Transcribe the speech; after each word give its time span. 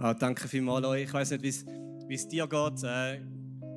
Ah, 0.00 0.14
danke 0.14 0.46
vielmals 0.46 0.86
euch. 0.86 1.02
Ich 1.02 1.12
weiß 1.12 1.32
nicht, 1.32 1.66
wie 2.06 2.14
es 2.14 2.28
dir 2.28 2.46
geht. 2.46 2.84
Äh, 2.84 3.18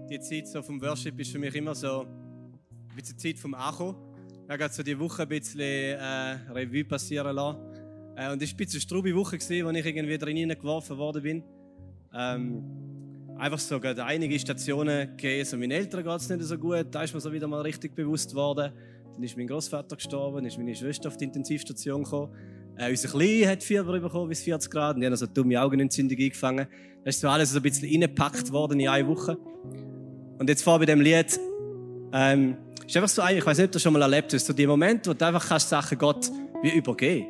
die 0.08 0.20
Zeit 0.20 0.48
so 0.48 0.62
vom 0.62 0.80
Worship 0.80 1.20
ist 1.20 1.32
für 1.32 1.40
mich 1.40 1.56
immer 1.56 1.74
so 1.74 2.02
ein 2.02 2.96
bisschen 2.96 3.18
Zeit 3.18 3.40
vom 3.40 3.56
Acho. 3.56 3.96
Ich 4.46 4.52
habe 4.52 4.72
so 4.72 4.84
die 4.84 5.00
Woche 5.00 5.24
ein 5.24 5.30
bisschen 5.30 5.62
äh, 5.62 6.38
Revue 6.52 6.86
passieren 6.86 7.36
lassen. 7.36 7.58
Äh, 8.16 8.32
und 8.32 8.40
es 8.40 8.50
war 8.50 8.54
ein 8.54 8.58
bisschen 8.58 8.74
eine 8.74 8.82
strube 8.82 9.16
Woche, 9.16 9.40
gewesen, 9.40 9.66
wo 9.66 9.72
ich 9.72 9.84
irgendwie 9.84 10.18
drin 10.20 10.50
geworfen 10.50 10.96
worden 11.00 11.24
bin. 11.24 11.44
Ähm, 12.14 12.64
einfach 13.40 13.58
so 13.58 13.80
gerade 13.80 14.06
einige 14.06 14.38
Stationen 14.38 15.18
gegeben. 15.18 15.44
So 15.44 15.58
meinen 15.58 15.72
Eltern 15.72 16.04
geht 16.04 16.18
es 16.18 16.30
nicht 16.30 16.44
so 16.44 16.56
gut. 16.56 16.86
Da 16.92 17.02
ist 17.02 17.16
mir 17.16 17.20
so 17.20 17.34
wieder 17.34 17.48
mal 17.48 17.62
richtig 17.62 17.96
bewusst 17.96 18.36
worden. 18.36 18.72
Dann 19.12 19.24
ist 19.24 19.36
mein 19.38 19.48
Großvater 19.48 19.96
gestorben, 19.96 20.36
dann 20.36 20.46
ist 20.46 20.60
meine 20.60 20.76
Schwester 20.76 21.08
auf 21.08 21.18
die 21.18 21.26
Intensivstation 21.26 22.04
gekommen. 22.04 22.32
Äh, 22.78 22.90
unser 22.90 23.10
Kleiner 23.10 23.52
hat 23.52 23.64
Fieber 23.64 24.00
bekommen 24.00 24.30
bis 24.30 24.42
40 24.42 24.72
Grad 24.72 24.96
und 24.96 25.02
die 25.02 25.08
haben 25.08 25.16
so 25.16 25.26
dumme 25.26 25.62
Augenentzündung 25.62 26.18
eingefangen. 26.18 26.68
Das 27.04 27.16
ist 27.16 27.22
so 27.22 27.30
alles 27.30 27.52
so 27.52 27.58
ein 27.58 27.64
bisschen 27.64 27.90
reingepackt 27.90 28.52
worden 28.52 28.80
in 28.80 28.88
eine 28.88 29.08
Woche. 29.08 29.38
Und 30.38 30.50
jetzt 30.50 30.64
vor 30.64 30.80
bei 30.80 30.86
dem 30.86 31.02
Lied, 31.02 31.40
ähm, 32.14 32.58
ist 32.86 32.98
einfach 32.98 33.10
so 33.10 33.22
ein, 33.22 33.38
ich 33.38 33.46
weiß 33.46 33.58
nicht, 33.58 33.66
ob 33.66 33.72
du 33.72 33.76
das 33.76 33.84
schon 33.84 33.94
mal 33.94 34.02
erlebt 34.02 34.34
hast, 34.34 34.46
so 34.46 34.54
die 34.54 34.68
Momente, 34.68 35.10
wo 35.10 35.14
du 35.14 35.26
einfach 35.26 35.48
kannst 35.48 35.70
Sachen 35.70 35.98
Gott 35.98 36.30
wie 36.62 36.76
übergehen. 36.76 37.28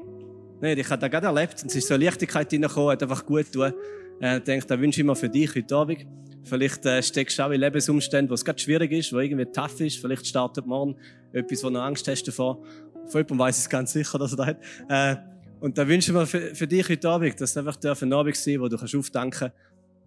Nee, 0.59 0.73
ich 0.73 0.89
habe 0.89 0.99
das 0.99 1.11
gerade 1.11 1.27
erlebt 1.27 1.61
und 1.61 1.69
es 1.69 1.75
ist 1.75 1.87
so 1.87 1.93
eine 1.93 2.05
Leichtigkeit 2.05 2.51
reingekommen, 2.51 2.91
hat 2.91 3.03
einfach 3.03 3.25
gut 3.25 3.51
tun. 3.51 3.73
Äh, 4.21 4.37
ich 4.37 4.43
denke, 4.43 4.65
da 4.65 4.79
wünsche 4.79 5.01
ich 5.01 5.05
mir 5.05 5.15
für 5.15 5.29
dich 5.29 5.55
heute 5.55 5.75
Abend. 5.75 6.05
Vielleicht 6.43 6.85
äh, 6.85 7.01
steckst 7.03 7.37
du 7.37 7.43
auch 7.43 7.51
in 7.51 7.59
Lebensumständen, 7.61 8.29
wo 8.29 8.33
es 8.33 8.43
gerade 8.43 8.59
schwierig 8.59 8.91
ist, 8.91 9.13
wo 9.13 9.19
irgendwie 9.19 9.45
tough 9.45 9.79
ist. 9.79 9.99
Vielleicht 9.99 10.25
startet 10.25 10.65
morgen 10.65 10.95
etwas, 11.33 11.63
wo 11.63 11.69
du 11.69 11.79
Angst 11.79 12.07
hast 12.07 12.23
davor. 12.27 12.63
Von 13.11 13.19
jemandem 13.19 13.39
weiss 13.39 13.57
ich 13.57 13.63
es 13.63 13.69
ganz 13.69 13.91
sicher, 13.91 14.17
dass 14.17 14.33
er 14.33 14.37
da 14.37 14.45
hat. 14.45 14.57
Äh, 14.89 15.15
und 15.59 15.77
da 15.77 15.87
wünschen 15.87 16.15
wir 16.15 16.25
für, 16.25 16.55
für 16.55 16.67
dich 16.67 16.87
heute 16.89 17.09
Abend, 17.09 17.39
dass 17.39 17.51
es 17.51 17.57
einfach 17.57 17.77
ein 18.01 18.13
Abend 18.13 18.35
sein 18.35 18.59
wo 18.59 18.67
du 18.67 18.77
kannst 18.77 18.95
aufdanken 18.95 19.51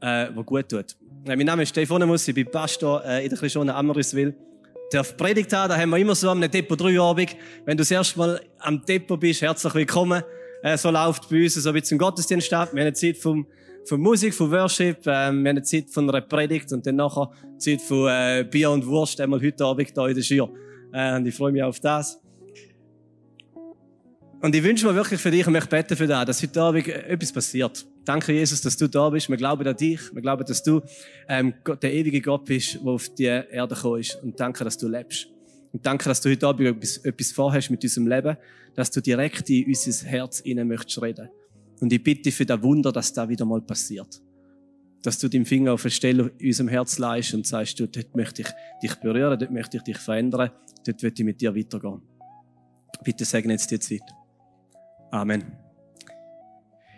kannst, 0.00 0.32
äh, 0.32 0.36
wo 0.36 0.42
gut 0.42 0.68
tut. 0.68 0.96
Äh, 1.26 1.36
mein 1.36 1.46
Name 1.46 1.62
ist 1.62 1.68
Stefan 1.68 2.06
Muss, 2.08 2.26
ich 2.26 2.34
bin 2.34 2.50
Pastor 2.50 3.04
äh, 3.04 3.22
in 3.22 3.30
der 3.30 3.38
Christiane 3.38 3.74
Ammeriswil. 3.74 4.34
Darf 4.90 5.16
Predigt 5.16 5.52
haben, 5.52 5.68
da 5.68 5.76
haben 5.76 5.90
wir 5.90 5.98
immer 5.98 6.14
so 6.14 6.28
am 6.30 6.40
Depot 6.40 6.80
3 6.80 7.00
Abend. 7.00 7.36
Wenn 7.64 7.76
du 7.76 7.82
das 7.82 7.90
erste 7.90 8.18
Mal 8.18 8.40
am 8.58 8.84
Depot 8.84 9.18
bist, 9.18 9.42
herzlich 9.42 9.74
willkommen. 9.74 10.22
Äh, 10.62 10.76
so 10.76 10.90
läuft 10.90 11.28
bei 11.28 11.44
uns 11.44 11.54
so 11.54 11.68
ein 11.68 11.74
bisschen 11.74 11.98
Gottesdienst 11.98 12.52
ab. 12.52 12.70
Wir 12.72 12.80
haben 12.80 12.86
eine 12.86 12.92
Zeit 12.94 13.18
vom, 13.18 13.46
von 13.84 14.00
Musik, 14.00 14.34
von 14.34 14.50
Worship, 14.50 15.00
äh, 15.02 15.04
wir 15.04 15.14
haben 15.14 15.46
eine 15.46 15.62
Zeit 15.62 15.90
von 15.90 16.08
einer 16.08 16.20
Predigt 16.20 16.72
und 16.72 16.86
dann 16.86 16.96
nachher 16.96 17.30
Zeit 17.58 17.80
von 17.80 18.08
äh, 18.08 18.44
Bier 18.50 18.70
und 18.70 18.86
Wurst, 18.86 19.20
einmal 19.20 19.40
heute 19.40 19.64
Abend 19.64 19.92
hier 19.94 20.06
in 20.08 20.14
der 20.14 20.22
Schür. 20.22 20.50
Äh, 20.92 21.16
und 21.16 21.26
ich 21.26 21.34
freue 21.34 21.52
mich 21.52 21.62
auf 21.62 21.80
das. 21.80 22.23
Und 24.44 24.54
ich 24.54 24.62
wünsche 24.62 24.86
mir 24.86 24.94
wirklich 24.94 25.18
für 25.22 25.30
dich 25.30 25.46
und 25.46 25.54
möchte 25.54 25.70
beten 25.70 25.96
für 25.96 26.06
das, 26.06 26.26
dass 26.26 26.42
heute 26.42 26.60
Abend 26.60 26.86
etwas 26.86 27.32
passiert. 27.32 27.86
Danke, 28.04 28.30
Jesus, 28.34 28.60
dass 28.60 28.76
du 28.76 28.86
da 28.86 29.08
bist. 29.08 29.30
Wir 29.30 29.38
glauben 29.38 29.66
an 29.66 29.74
dich. 29.74 30.14
Wir 30.14 30.20
glauben, 30.20 30.44
dass 30.44 30.62
du 30.62 30.82
ähm, 31.26 31.54
der 31.80 31.94
ewige 31.94 32.20
Gott 32.20 32.44
bist, 32.44 32.74
der 32.74 32.92
auf 32.92 33.08
die 33.08 33.24
Erde 33.24 33.74
gekommen 33.74 34.00
ist. 34.00 34.22
Und 34.22 34.38
danke, 34.38 34.62
dass 34.62 34.76
du 34.76 34.86
lebst. 34.86 35.28
Und 35.72 35.86
danke, 35.86 36.04
dass 36.04 36.20
du 36.20 36.28
heute 36.28 36.46
Abend 36.46 36.68
etwas, 36.68 36.98
etwas 36.98 37.32
vorhast 37.32 37.70
mit 37.70 37.82
unserem 37.84 38.06
Leben, 38.06 38.36
dass 38.74 38.90
du 38.90 39.00
direkt 39.00 39.48
in 39.48 39.64
unser 39.66 40.06
Herz 40.08 40.42
hinein 40.42 40.68
möchtest 40.68 41.00
reden. 41.00 41.30
Und 41.80 41.90
ich 41.90 42.04
bitte 42.04 42.30
für 42.30 42.44
das 42.44 42.62
Wunder, 42.62 42.92
dass 42.92 43.14
das 43.14 43.26
wieder 43.26 43.46
mal 43.46 43.62
passiert. 43.62 44.20
Dass 45.02 45.18
du 45.18 45.28
deinen 45.30 45.46
Finger 45.46 45.72
auf 45.72 45.86
eine 45.86 45.90
Stelle 45.90 46.32
in 46.36 46.48
unserem 46.48 46.68
Herz 46.68 46.98
leist 46.98 47.32
und 47.32 47.46
sagst, 47.46 47.80
du, 47.80 47.88
dort 47.88 48.14
möchte 48.14 48.42
ich 48.42 48.48
dich 48.82 48.94
berühren, 48.96 49.38
dort 49.38 49.52
möchte 49.52 49.78
ich 49.78 49.84
dich 49.84 49.96
verändern, 49.96 50.50
dort 50.84 51.02
möchte 51.02 51.22
ich 51.22 51.24
mit 51.24 51.40
dir 51.40 51.56
weitergehen. 51.56 52.02
Bitte 53.02 53.24
segne 53.24 53.54
jetzt 53.54 53.70
die 53.70 53.78
Zeit. 53.78 54.23
Amen. 55.14 55.44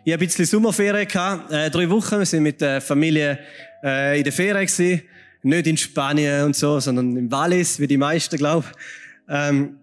Ich 0.03 0.11
hatte 0.11 0.25
ein 0.25 0.27
bisschen 0.27 0.47
Sommerferien. 0.47 1.06
Gehabt, 1.06 1.53
äh, 1.53 1.69
drei 1.69 1.91
Wochen. 1.91 2.19
Wir 2.19 2.25
sind 2.25 2.45
mit 2.45 2.62
der 2.62 2.81
Familie 2.81 3.39
äh, 3.84 4.17
in 4.17 4.25
der 4.25 4.33
Ferien. 4.33 4.64
Gewesen. 4.67 5.03
Nicht 5.42 5.67
in 5.67 5.77
Spanien 5.77 6.45
und 6.45 6.56
so, 6.56 6.81
sondern 6.81 7.14
im 7.14 7.31
Wallis, 7.31 7.78
wie 7.78 7.86
die 7.86 7.98
meisten, 7.98 8.39
glaube 8.39 8.64
ähm, 9.29 9.77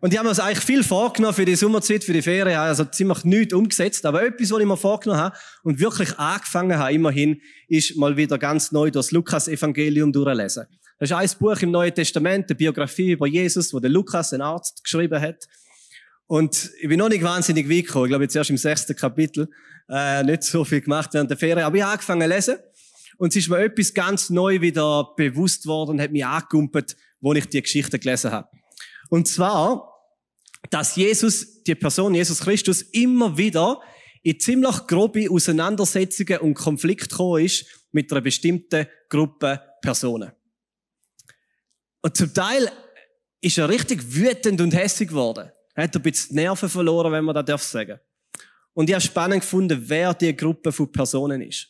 Und 0.00 0.14
die 0.14 0.18
haben 0.18 0.26
uns 0.26 0.40
eigentlich 0.40 0.64
viel 0.64 0.82
vorgenommen 0.82 1.34
für 1.34 1.44
die 1.44 1.56
Sommerzeit, 1.56 2.02
für 2.02 2.14
die 2.14 2.22
Ferien. 2.22 2.58
Also 2.58 2.86
ziemlich 2.86 3.22
nichts 3.24 3.52
umgesetzt. 3.52 4.06
Aber 4.06 4.24
etwas, 4.24 4.50
was 4.50 4.60
ich 4.60 4.66
mir 4.66 4.76
vorgenommen 4.78 5.20
habe 5.20 5.36
und 5.62 5.78
wirklich 5.78 6.18
angefangen 6.18 6.78
habe, 6.78 6.94
immerhin, 6.94 7.38
ist 7.68 7.98
mal 7.98 8.16
wieder 8.16 8.38
ganz 8.38 8.72
neu 8.72 8.90
das 8.90 9.10
Lukas-Evangelium 9.10 10.10
durchlesen. 10.10 10.64
Das 10.98 11.10
ist 11.10 11.16
ein 11.16 11.30
Buch 11.38 11.60
im 11.60 11.70
Neuen 11.70 11.94
Testament, 11.94 12.46
eine 12.48 12.56
Biografie 12.56 13.12
über 13.12 13.26
Jesus, 13.26 13.74
wo 13.74 13.78
der 13.78 13.90
Lukas, 13.90 14.32
ein 14.32 14.40
Arzt, 14.40 14.82
geschrieben 14.82 15.20
hat. 15.20 15.46
Und 16.26 16.70
ich 16.80 16.88
bin 16.88 16.98
noch 16.98 17.08
nicht 17.08 17.22
wahnsinnig 17.22 17.68
weit 17.68 17.86
gekommen. 17.86 18.06
Ich 18.06 18.10
glaube, 18.10 18.24
jetzt 18.24 18.36
erst 18.36 18.50
im 18.50 18.56
sechsten 18.56 18.96
Kapitel. 18.96 19.48
Äh, 19.88 20.22
nicht 20.22 20.42
so 20.44 20.64
viel 20.64 20.80
gemacht 20.80 21.10
während 21.12 21.30
der 21.30 21.36
Ferien. 21.36 21.64
Aber 21.64 21.76
ich 21.76 21.82
habe 21.82 21.92
angefangen 21.92 22.22
zu 22.22 22.28
lesen. 22.28 22.56
Und 23.18 23.28
es 23.28 23.36
ist 23.36 23.48
mir 23.48 23.58
etwas 23.58 23.94
ganz 23.94 24.30
neu 24.30 24.60
wieder 24.60 25.12
bewusst 25.16 25.66
worden 25.66 26.00
hat 26.00 26.10
mich 26.10 26.24
angekumpelt, 26.24 26.96
wo 27.20 27.32
ich 27.32 27.46
die 27.46 27.62
Geschichte 27.62 27.98
gelesen 27.98 28.32
habe. 28.32 28.48
Und 29.08 29.28
zwar, 29.28 29.92
dass 30.70 30.96
Jesus, 30.96 31.62
die 31.62 31.74
Person 31.74 32.14
Jesus 32.14 32.40
Christus, 32.40 32.82
immer 32.82 33.36
wieder 33.36 33.80
in 34.22 34.40
ziemlich 34.40 34.86
grobe 34.86 35.30
Auseinandersetzungen 35.30 36.38
und 36.38 36.54
Konflikte 36.54 37.08
gekommen 37.08 37.44
ist 37.44 37.66
mit 37.92 38.10
einer 38.10 38.22
bestimmten 38.22 38.86
Gruppe 39.08 39.60
Personen. 39.80 40.32
Und 42.00 42.16
zum 42.16 42.32
Teil 42.32 42.70
ist 43.40 43.58
er 43.58 43.68
richtig 43.68 44.14
wütend 44.14 44.60
und 44.60 44.74
hässig 44.74 45.10
geworden. 45.10 45.50
Er 45.74 45.84
hat 45.84 45.96
ein 45.96 46.02
bisschen 46.02 46.30
die 46.30 46.42
Nerven 46.42 46.68
verloren, 46.68 47.12
wenn 47.12 47.24
man 47.24 47.44
das 47.44 47.70
sagen. 47.70 47.98
Und 48.72 48.88
ich 48.88 48.94
habe 48.94 49.04
spannend 49.04 49.40
gefunden, 49.40 49.82
wer 49.86 50.14
die 50.14 50.34
Gruppe 50.36 50.72
von 50.72 50.90
Personen 50.90 51.42
ist. 51.42 51.68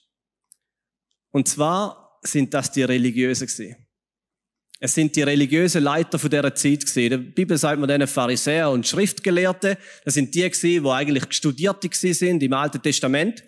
Und 1.31 1.49
zwar 1.49 2.19
sind 2.23 2.53
das 2.55 2.71
die 2.71 2.83
Religiösen 2.83 3.47
gewesen. 3.47 3.77
Es 4.81 4.95
sind 4.95 5.15
die 5.17 5.23
religiösen 5.23 5.83
Leiter 5.83 6.19
von 6.19 6.29
dieser 6.29 6.55
Zeit 6.55 6.81
gewesen. 6.81 7.03
In 7.03 7.11
der 7.11 7.19
Bibel 7.19 7.57
sagt 7.57 7.79
man 7.79 7.89
denen 7.89 8.07
Pharisäer 8.07 8.71
und 8.71 8.87
Schriftgelehrte. 8.87 9.79
Das 10.05 10.15
sind 10.15 10.35
die 10.35 10.43
gewesen, 10.43 10.85
die 10.85 10.91
eigentlich 10.91 11.33
Studierte 11.33 11.89
gewesen 11.89 12.15
sind 12.15 12.43
im 12.43 12.53
Alten 12.53 12.83
Testament. 12.83 13.43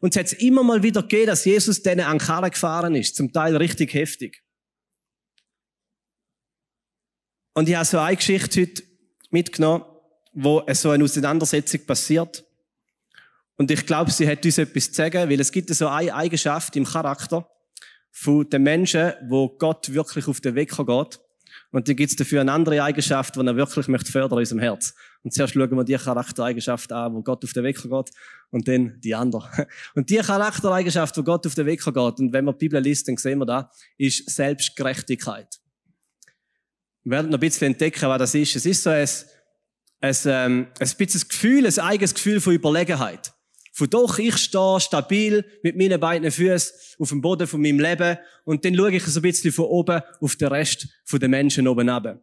Und 0.00 0.14
es 0.14 0.32
hat 0.32 0.40
immer 0.40 0.62
mal 0.62 0.82
wieder 0.82 1.02
gegeben, 1.02 1.28
dass 1.28 1.44
Jesus 1.44 1.82
denen 1.82 2.04
an 2.04 2.18
Karren 2.18 2.50
gefahren 2.50 2.94
ist. 2.94 3.16
Zum 3.16 3.32
Teil 3.32 3.56
richtig 3.56 3.94
heftig. 3.94 4.42
Und 7.54 7.68
ich 7.68 7.74
habe 7.76 7.84
so 7.84 7.98
eine 7.98 8.16
Geschichte 8.16 8.60
heute 8.60 8.82
mitgenommen, 9.30 9.84
wo 10.34 10.62
so 10.72 10.90
eine 10.90 11.04
Auseinandersetzung 11.04 11.86
passiert. 11.86 12.44
Und 13.56 13.70
ich 13.70 13.86
glaube, 13.86 14.10
sie 14.10 14.28
hat 14.28 14.44
uns 14.44 14.58
etwas 14.58 14.90
zu 14.90 14.94
sagen, 14.94 15.30
weil 15.30 15.40
es 15.40 15.52
gibt 15.52 15.70
so 15.70 15.86
eine 15.86 16.14
Eigenschaft 16.14 16.74
im 16.76 16.84
Charakter 16.84 17.48
von 18.10 18.48
den 18.48 18.62
Menschen, 18.62 19.12
wo 19.28 19.48
Gott 19.48 19.92
wirklich 19.92 20.26
auf 20.26 20.40
den 20.40 20.54
Wecker 20.54 20.84
geht. 20.84 21.20
Und 21.70 21.88
dann 21.88 21.96
gibt 21.96 22.10
es 22.10 22.16
dafür 22.16 22.40
eine 22.40 22.52
andere 22.52 22.82
Eigenschaft, 22.82 23.34
die 23.34 23.40
er 23.40 23.56
wirklich 23.56 23.88
möchte 23.88 24.10
fördern 24.10 24.38
in 24.38 24.42
unserem 24.42 24.60
Herz. 24.60 24.94
Und 25.22 25.32
zuerst 25.32 25.54
schauen 25.54 25.76
wir 25.76 25.84
die 25.84 25.96
Charaktereigenschaft 25.96 26.92
an, 26.92 27.14
wo 27.14 27.22
Gott 27.22 27.44
auf 27.44 27.52
den 27.52 27.64
Wecker 27.64 27.88
geht, 27.88 28.14
und 28.50 28.68
dann 28.68 29.00
die 29.00 29.14
andere. 29.14 29.66
Und 29.96 30.08
die 30.08 30.18
Charaktereigenschaft, 30.18 31.16
wo 31.16 31.24
Gott 31.24 31.44
auf 31.46 31.56
den 31.56 31.66
Wecker 31.66 31.92
geht, 31.92 32.20
und 32.20 32.32
wenn 32.32 32.44
man 32.44 32.54
die 32.54 32.68
Bibel 32.68 32.80
liest, 32.80 33.08
dann 33.08 33.16
sehen 33.16 33.40
wir 33.40 33.46
da, 33.46 33.70
ist 33.98 34.30
Selbstgerechtigkeit. 34.30 35.60
Wir 37.02 37.10
werden 37.10 37.30
noch 37.30 37.38
ein 37.38 37.40
bisschen 37.40 37.72
entdecken, 37.72 38.08
was 38.08 38.18
das 38.18 38.34
ist. 38.36 38.54
Es 38.54 38.64
ist 38.64 38.82
so 38.82 38.90
ein 38.90 39.08
ein, 40.04 40.16
ähm, 40.26 40.66
ein 40.78 40.90
bisschen 40.98 41.28
Gefühl, 41.28 41.66
ein 41.66 41.78
eigenes 41.78 42.14
Gefühl 42.14 42.40
von 42.40 42.52
Überlegenheit. 42.52 43.32
Von 43.72 43.90
doch, 43.90 44.18
ich 44.18 44.36
stehe 44.36 44.78
stabil 44.78 45.44
mit 45.62 45.76
meinen 45.76 45.98
beiden 45.98 46.30
Füßen 46.30 46.98
auf 46.98 47.08
dem 47.08 47.20
Boden 47.20 47.46
von 47.46 47.60
meinem 47.60 47.80
Leben 47.80 48.18
und 48.44 48.64
dann 48.64 48.76
schaue 48.76 48.92
ich 48.92 49.04
so 49.04 49.18
ein 49.18 49.22
bisschen 49.22 49.50
von 49.50 49.64
oben 49.64 50.00
auf 50.20 50.36
den 50.36 50.48
Rest 50.48 50.88
der 51.10 51.28
Menschen 51.28 51.66
oben 51.66 51.88
ab. 51.88 52.22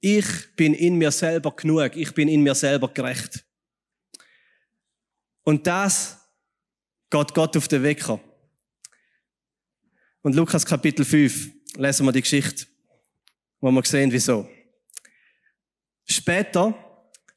Ich 0.00 0.26
bin 0.56 0.72
in 0.72 0.96
mir 0.96 1.10
selber 1.10 1.54
genug, 1.54 1.96
ich 1.96 2.12
bin 2.12 2.28
in 2.28 2.42
mir 2.42 2.54
selber 2.54 2.88
gerecht. 2.88 3.44
Und 5.42 5.66
das 5.66 6.18
geht 7.10 7.34
Gott 7.34 7.56
auf 7.56 7.68
den 7.68 7.82
Wecker. 7.82 8.20
Und 10.22 10.34
Lukas 10.34 10.64
Kapitel 10.64 11.04
5 11.04 11.50
lesen 11.76 12.06
wir 12.06 12.12
die 12.12 12.22
Geschichte, 12.22 12.66
wo 13.60 13.70
wir 13.70 13.84
sehen, 13.84 14.10
wieso. 14.12 14.48
Später 16.06 16.83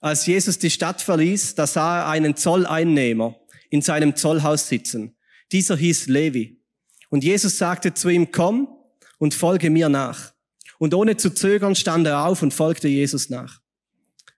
als 0.08 0.26
Jesus 0.26 0.60
die 0.60 0.70
Stadt 0.70 1.02
verließ, 1.02 1.56
da 1.56 1.68
sah 1.68 2.00
er 2.00 2.08
einen 2.08 2.36
Zolleinnehmer 2.36 3.36
in 3.70 3.82
seinem 3.82 4.16
Zollhaus 4.16 4.68
sitzen. 4.68 5.16
Dieser 5.52 5.78
hieß 5.78 6.08
Levi. 6.08 6.62
Und 7.10 7.24
Jesus 7.24 7.58
sagte 7.58 7.94
zu 7.94 8.10
ihm, 8.10 8.32
komm 8.32 8.68
und 9.18 9.34
folge 9.34 9.70
mir 9.70 9.90
nach. 9.90 10.34
Und 10.80 10.94
ohne 10.94 11.18
zu 11.18 11.34
zögern 11.34 11.76
stand 11.76 12.06
er 12.08 12.26
auf 12.26 12.42
und 12.42 12.54
folgte 12.54 12.88
Jesus 12.88 13.30
nach. 13.30 13.62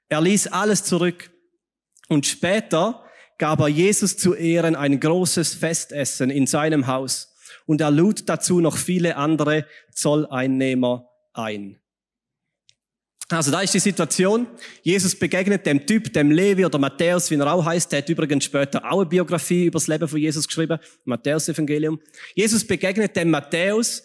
Er 0.07 0.21
ließ 0.21 0.47
alles 0.47 0.83
zurück. 0.83 1.31
Und 2.07 2.25
später 2.25 3.03
gab 3.37 3.59
er 3.59 3.67
Jesus 3.67 4.17
zu 4.17 4.33
Ehren 4.33 4.75
ein 4.75 4.99
großes 4.99 5.55
Festessen 5.55 6.29
in 6.29 6.47
seinem 6.47 6.87
Haus. 6.87 7.35
Und 7.65 7.81
er 7.81 7.91
lud 7.91 8.27
dazu 8.27 8.59
noch 8.59 8.77
viele 8.77 9.15
andere 9.15 9.65
Zolleinnehmer 9.93 11.09
ein. 11.33 11.79
Also 13.31 13.51
da 13.51 13.61
ist 13.61 13.73
die 13.75 13.79
Situation. 13.79 14.47
Jesus 14.81 15.13
begegnet 15.13 15.63
dem 15.65 15.85
Typ, 15.85 16.11
dem 16.13 16.31
Levi 16.31 16.65
oder 16.65 16.79
Matthäus, 16.79 17.29
wie 17.29 17.35
er 17.35 17.53
auch 17.53 17.63
heißt. 17.63 17.91
Der 17.91 17.99
hat 17.99 18.09
übrigens 18.09 18.45
später 18.45 18.83
auch 18.83 19.01
eine 19.01 19.05
Biografie 19.05 19.65
über 19.65 19.77
das 19.77 19.87
Leben 19.87 20.07
von 20.07 20.19
Jesus 20.19 20.47
geschrieben. 20.47 20.79
Matthäus 21.05 21.47
Evangelium. 21.47 21.99
Jesus 22.33 22.65
begegnet 22.65 23.15
dem 23.15 23.29
Matthäus 23.29 24.01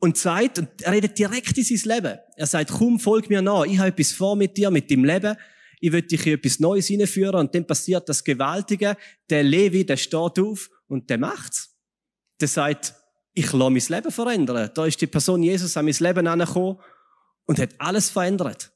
und 0.00 0.18
sagt, 0.18 0.58
und 0.58 0.68
er 0.82 0.92
redet 0.92 1.16
direkt 1.16 1.56
in 1.58 1.64
sein 1.64 1.96
Leben. 1.96 2.18
Er 2.36 2.46
sagt, 2.46 2.72
komm, 2.72 2.98
folg 2.98 3.30
mir 3.30 3.40
nach. 3.40 3.66
Ich 3.66 3.78
habe 3.78 3.90
etwas 3.90 4.10
vor 4.10 4.34
mit 4.34 4.56
dir, 4.56 4.70
mit 4.72 4.90
deinem 4.90 5.04
Leben. 5.04 5.36
Ich 5.80 5.92
will 5.92 6.02
dich 6.02 6.26
in 6.26 6.34
etwas 6.34 6.58
Neues 6.58 6.88
hineinführen. 6.88 7.36
Und 7.36 7.54
dann 7.54 7.64
passiert 7.64 8.08
das 8.08 8.24
Gewaltige. 8.24 8.96
Der 9.28 9.44
Levi, 9.44 9.86
der 9.86 9.96
steht 9.96 10.38
auf 10.40 10.68
und 10.88 11.08
der 11.08 11.18
macht's. 11.18 11.76
Der 12.40 12.48
sagt, 12.48 12.94
ich 13.32 13.52
lasse 13.52 13.70
mein 13.70 13.82
Leben 13.88 14.10
verändern. 14.10 14.70
Da 14.74 14.86
ist 14.86 15.00
die 15.00 15.06
Person 15.06 15.40
Jesus 15.40 15.76
an 15.76 15.84
mein 15.84 15.94
Leben 16.00 16.26
angekommen 16.26 16.78
und 17.50 17.58
hat 17.58 17.70
alles 17.78 18.10
verändert. 18.10 18.70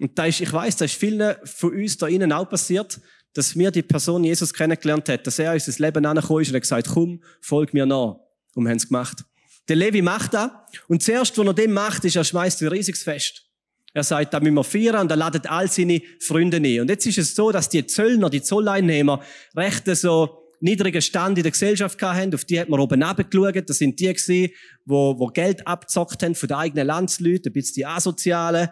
Und 0.00 0.16
da 0.16 0.26
ist, 0.26 0.40
ich 0.40 0.52
weiß, 0.52 0.76
da 0.76 0.84
ist 0.84 0.94
vielen 0.94 1.34
von 1.42 1.74
uns 1.74 1.98
da 1.98 2.06
innen 2.06 2.32
auch 2.32 2.48
passiert, 2.48 3.00
dass 3.32 3.56
mir 3.56 3.72
die 3.72 3.82
Person 3.82 4.22
Jesus 4.22 4.54
kennengelernt 4.54 5.08
hat, 5.08 5.26
dass 5.26 5.40
er 5.40 5.52
in 5.52 5.60
unser 5.60 5.84
Leben 5.84 6.06
angekommen 6.06 6.42
ist 6.42 6.50
und 6.50 6.54
hat 6.54 6.62
gesagt, 6.62 6.88
komm, 6.94 7.20
folg 7.40 7.74
mir 7.74 7.86
nach. 7.86 8.14
Und 8.54 8.62
wir 8.62 8.70
haben 8.70 8.76
es 8.76 8.86
gemacht. 8.86 9.24
Der 9.66 9.74
Levi 9.74 10.00
macht 10.00 10.34
das. 10.34 10.52
Und 10.86 11.02
zuerst, 11.02 11.36
was 11.36 11.44
er 11.44 11.54
dem 11.54 11.72
macht, 11.72 12.04
ist, 12.04 12.14
er 12.14 12.22
schmeißt 12.22 12.62
ein 12.62 12.68
riesiges 12.68 13.02
Fest. 13.02 13.46
Er 13.92 14.04
sagt, 14.04 14.32
da 14.32 14.38
müssen 14.38 14.54
wir 14.54 14.62
feiern 14.62 15.00
und 15.00 15.10
er 15.10 15.16
ladet 15.16 15.50
all 15.50 15.68
seine 15.68 16.00
Freunde 16.20 16.58
ein. 16.58 16.80
Und 16.82 16.90
jetzt 16.90 17.04
ist 17.04 17.18
es 17.18 17.34
so, 17.34 17.50
dass 17.50 17.68
die 17.68 17.84
Zöllner, 17.84 18.30
die 18.30 18.42
Zolleinnehmer, 18.42 19.24
recht 19.56 19.88
so 19.96 20.37
niedrigen 20.60 21.02
Stand 21.02 21.38
in 21.38 21.44
der 21.44 21.52
Gesellschaft 21.52 22.00
hatten, 22.02 22.34
auf 22.34 22.44
die 22.44 22.60
hat 22.60 22.68
man 22.68 22.80
oben 22.80 23.00
geschaut. 23.00 23.68
Das 23.68 23.78
sind 23.78 23.98
die 24.00 24.12
gewesen, 24.12 24.52
wo, 24.84 25.18
wo 25.18 25.26
Geld 25.28 25.66
abzockt 25.66 26.22
haben 26.22 26.34
von 26.34 26.48
den 26.48 26.56
eigenen 26.56 26.86
Landsleuten, 26.86 27.50
ein 27.50 27.52
bisschen 27.52 27.74
die 27.76 27.86
Asozialen. 27.86 28.68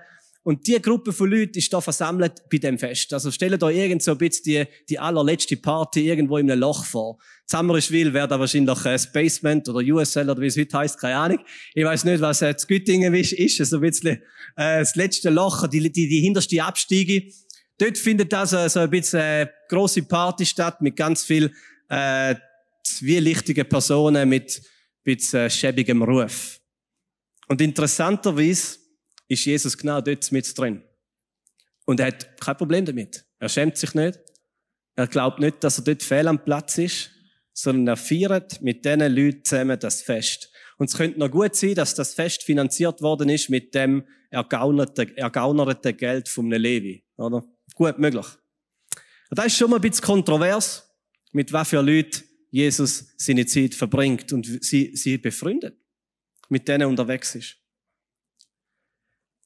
Und 0.46 0.68
die 0.68 0.80
Gruppe 0.80 1.12
von 1.12 1.28
Leuten 1.28 1.58
ist 1.58 1.72
da 1.72 1.80
versammelt 1.80 2.48
bei 2.48 2.58
dem 2.58 2.78
Fest. 2.78 3.12
Also 3.12 3.32
stellt 3.32 3.60
euch 3.64 3.76
irgend 3.76 4.00
so 4.00 4.12
ein 4.12 4.18
bisschen 4.18 4.44
die, 4.44 4.64
die 4.88 4.96
allerletzte 4.96 5.56
Party 5.56 6.08
irgendwo 6.08 6.38
in 6.38 6.48
einem 6.48 6.60
Loch 6.60 6.84
vor. 6.84 7.18
Zammerischwil 7.46 8.14
wäre 8.14 8.28
da 8.28 8.38
wahrscheinlich 8.38 8.84
äh, 8.84 8.96
Spacement 8.96 9.68
oder 9.68 9.80
USL 9.80 10.30
oder 10.30 10.40
wie 10.40 10.46
es 10.46 10.56
heute 10.56 10.78
heißt, 10.78 11.00
keine 11.00 11.16
Ahnung. 11.16 11.38
Ich 11.74 11.84
weiß 11.84 12.04
nicht, 12.04 12.20
was 12.20 12.42
äh, 12.42 12.52
das 12.52 12.64
Güttingen 12.68 13.12
ist, 13.14 13.32
ist 13.32 13.56
so 13.56 13.78
ein 13.78 13.82
bisschen 13.82 14.22
äh, 14.56 14.78
das 14.78 14.94
letzte 14.94 15.30
Loch, 15.30 15.66
die, 15.66 15.80
die, 15.90 16.08
die 16.08 16.20
hinterste 16.20 16.62
Abstiege. 16.62 17.28
Dort 17.78 17.98
findet 17.98 18.32
also 18.32 18.68
so 18.68 18.78
ein 18.78 18.90
bisschen 18.90 19.20
äh, 19.20 19.48
grosse 19.68 20.02
Party 20.02 20.46
statt 20.46 20.80
mit 20.80 20.94
ganz 20.94 21.24
viel 21.24 21.52
äh, 21.88 22.34
zwielichtige 22.84 23.64
Personen 23.64 24.28
mit 24.28 24.62
bisschen 25.06 25.46
äh, 25.46 25.50
schäbigem 25.50 26.02
Ruf. 26.02 26.60
Und 27.48 27.60
interessanterweise 27.60 28.78
ist 29.28 29.44
Jesus 29.44 29.78
genau 29.78 30.00
dort 30.00 30.30
mit 30.32 30.58
drin. 30.58 30.82
Und 31.84 32.00
er 32.00 32.06
hat 32.06 32.40
kein 32.40 32.56
Problem 32.56 32.84
damit. 32.84 33.24
Er 33.38 33.48
schämt 33.48 33.76
sich 33.76 33.94
nicht. 33.94 34.18
Er 34.96 35.06
glaubt 35.06 35.38
nicht, 35.38 35.62
dass 35.62 35.78
er 35.78 35.84
dort 35.84 36.02
fehl 36.02 36.26
am 36.26 36.42
Platz 36.42 36.78
ist, 36.78 37.10
sondern 37.52 37.88
er 37.88 37.96
feiert 37.96 38.60
mit 38.60 38.84
diesen 38.84 39.00
Leuten 39.14 39.44
zusammen 39.44 39.78
das 39.78 40.02
Fest. 40.02 40.50
Und 40.78 40.90
es 40.90 40.96
könnte 40.96 41.18
noch 41.20 41.30
gut 41.30 41.54
sein, 41.54 41.74
dass 41.74 41.94
das 41.94 42.14
Fest 42.14 42.42
finanziert 42.42 43.00
worden 43.00 43.28
ist 43.28 43.48
mit 43.48 43.74
dem 43.74 44.06
ergaunerten, 44.30 45.16
ergaunerten 45.16 45.96
Geld 45.96 46.28
vom 46.28 46.50
Levi, 46.50 47.04
oder? 47.16 47.44
Gut 47.74 47.98
möglich. 47.98 48.26
Das 49.30 49.46
ist 49.46 49.56
schon 49.56 49.70
mal 49.70 49.76
ein 49.76 49.82
bisschen 49.82 50.04
kontrovers 50.04 50.85
mit 51.36 51.52
was 51.52 51.68
für 51.68 51.82
Leuten 51.82 52.22
Jesus 52.50 53.12
seine 53.18 53.44
Zeit 53.44 53.74
verbringt 53.74 54.32
und 54.32 54.46
sie, 54.64 54.96
sie 54.96 55.18
befreundet, 55.18 55.76
mit 56.48 56.66
denen 56.66 56.88
unterwegs 56.88 57.34
ist. 57.34 57.56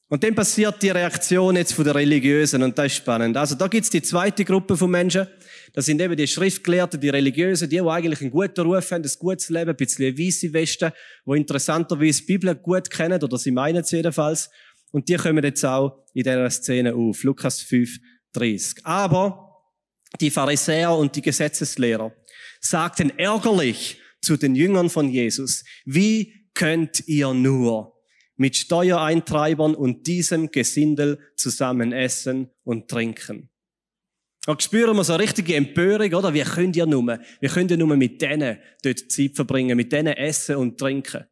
Und 0.07 0.23
dann 0.23 0.33
passiert 0.33 0.81
die 0.81 0.89
Reaktion 0.89 1.57
jetzt 1.57 1.73
von 1.73 1.83
der 1.83 1.95
Religiösen 1.95 2.63
und 2.63 2.77
das 2.77 2.87
ist 2.87 2.95
spannend. 2.95 3.35
Also 3.35 3.55
da 3.55 3.67
gibt's 3.67 3.89
die 3.89 4.01
zweite 4.01 4.45
Gruppe 4.45 4.77
von 4.77 4.89
Menschen. 4.89 5.27
Das 5.73 5.85
sind 5.85 6.01
eben 6.01 6.15
die 6.15 6.27
Schriftgelehrten, 6.27 6.99
die 6.99 7.09
Religiösen, 7.09 7.69
die, 7.69 7.77
die 7.77 7.81
eigentlich 7.81 8.21
einen 8.21 8.31
guten 8.31 8.61
Ruf 8.61 8.89
haben, 8.91 9.03
ein 9.03 9.11
gutes 9.19 9.49
Leben, 9.49 9.71
ein 9.71 9.75
bisschen 9.75 10.17
weisse 10.17 10.53
Westen, 10.53 10.91
die 11.25 11.37
interessanterweise 11.37 12.21
die 12.21 12.25
Bibel 12.25 12.55
gut 12.55 12.89
kennen, 12.89 13.21
oder 13.21 13.37
sie 13.37 13.51
meinen 13.51 13.83
es 13.83 13.91
jedenfalls. 13.91 14.49
Und 14.91 15.09
die 15.09 15.15
kommen 15.15 15.43
jetzt 15.43 15.65
auch 15.65 16.05
in 16.13 16.23
dieser 16.23 16.49
Szene 16.49 16.95
auf. 16.95 17.23
Lukas 17.23 17.61
5, 17.61 17.97
30. 18.33 18.85
Aber 18.85 19.50
die 20.19 20.31
Pharisäer 20.31 20.95
und 20.95 21.15
die 21.15 21.21
Gesetzeslehrer 21.21 22.13
sagten 22.59 23.17
ärgerlich 23.17 23.99
zu 24.21 24.37
den 24.37 24.55
Jüngern 24.55 24.89
von 24.89 25.09
Jesus, 25.09 25.63
wie 25.85 26.47
könnt 26.53 27.07
ihr 27.07 27.33
nur 27.33 27.93
mit 28.35 28.55
Steuereintreibern 28.55 29.75
und 29.75 30.07
diesem 30.07 30.51
Gesindel 30.51 31.19
zusammen 31.35 31.91
essen 31.91 32.49
und 32.63 32.87
trinken? 32.87 33.49
Da 34.45 34.59
spüren 34.59 34.97
wir 34.97 35.03
so 35.03 35.13
eine 35.13 35.21
richtige 35.21 35.55
Empörung, 35.55 36.13
oder? 36.13 36.33
Wie 36.33 36.41
könnt 36.41 36.75
ihr 36.75 36.87
nur? 36.87 37.19
Wie 37.39 37.47
könnt 37.47 37.69
ihr 37.69 37.77
nur 37.77 37.95
mit 37.95 38.21
denen 38.21 38.57
dort 38.81 39.11
Zeit 39.11 39.35
verbringen, 39.35 39.77
mit 39.77 39.91
denen 39.91 40.13
essen 40.13 40.55
und 40.55 40.79
trinken? 40.79 41.25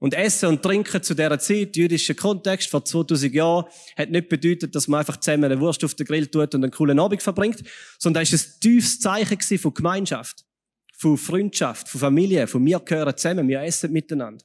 Und 0.00 0.14
Essen 0.14 0.48
und 0.48 0.62
Trinken 0.62 1.02
zu 1.02 1.14
dieser 1.14 1.38
Zeit, 1.40 1.76
jüdischer 1.76 2.14
Kontext, 2.14 2.70
vor 2.70 2.84
2000 2.84 3.34
Jahren, 3.34 3.64
hat 3.96 4.10
nicht 4.10 4.28
bedeutet, 4.28 4.74
dass 4.74 4.86
man 4.86 5.00
einfach 5.00 5.18
zusammen 5.18 5.44
eine 5.44 5.60
Wurst 5.60 5.82
auf 5.84 5.94
den 5.94 6.06
Grill 6.06 6.28
tut 6.28 6.54
und 6.54 6.62
einen 6.62 6.70
coolen 6.70 7.00
Abend 7.00 7.22
verbringt, 7.22 7.64
sondern 7.98 8.22
es 8.22 8.32
war 8.32 8.38
ein 8.38 8.60
tiefes 8.60 9.00
Zeichen 9.00 9.58
von 9.58 9.74
Gemeinschaft, 9.74 10.44
von 10.96 11.18
Freundschaft, 11.18 11.88
von 11.88 12.00
Familie, 12.00 12.46
von 12.46 12.64
wir 12.64 12.78
gehören 12.78 13.16
zusammen, 13.16 13.48
wir 13.48 13.62
essen 13.62 13.92
miteinander. 13.92 14.44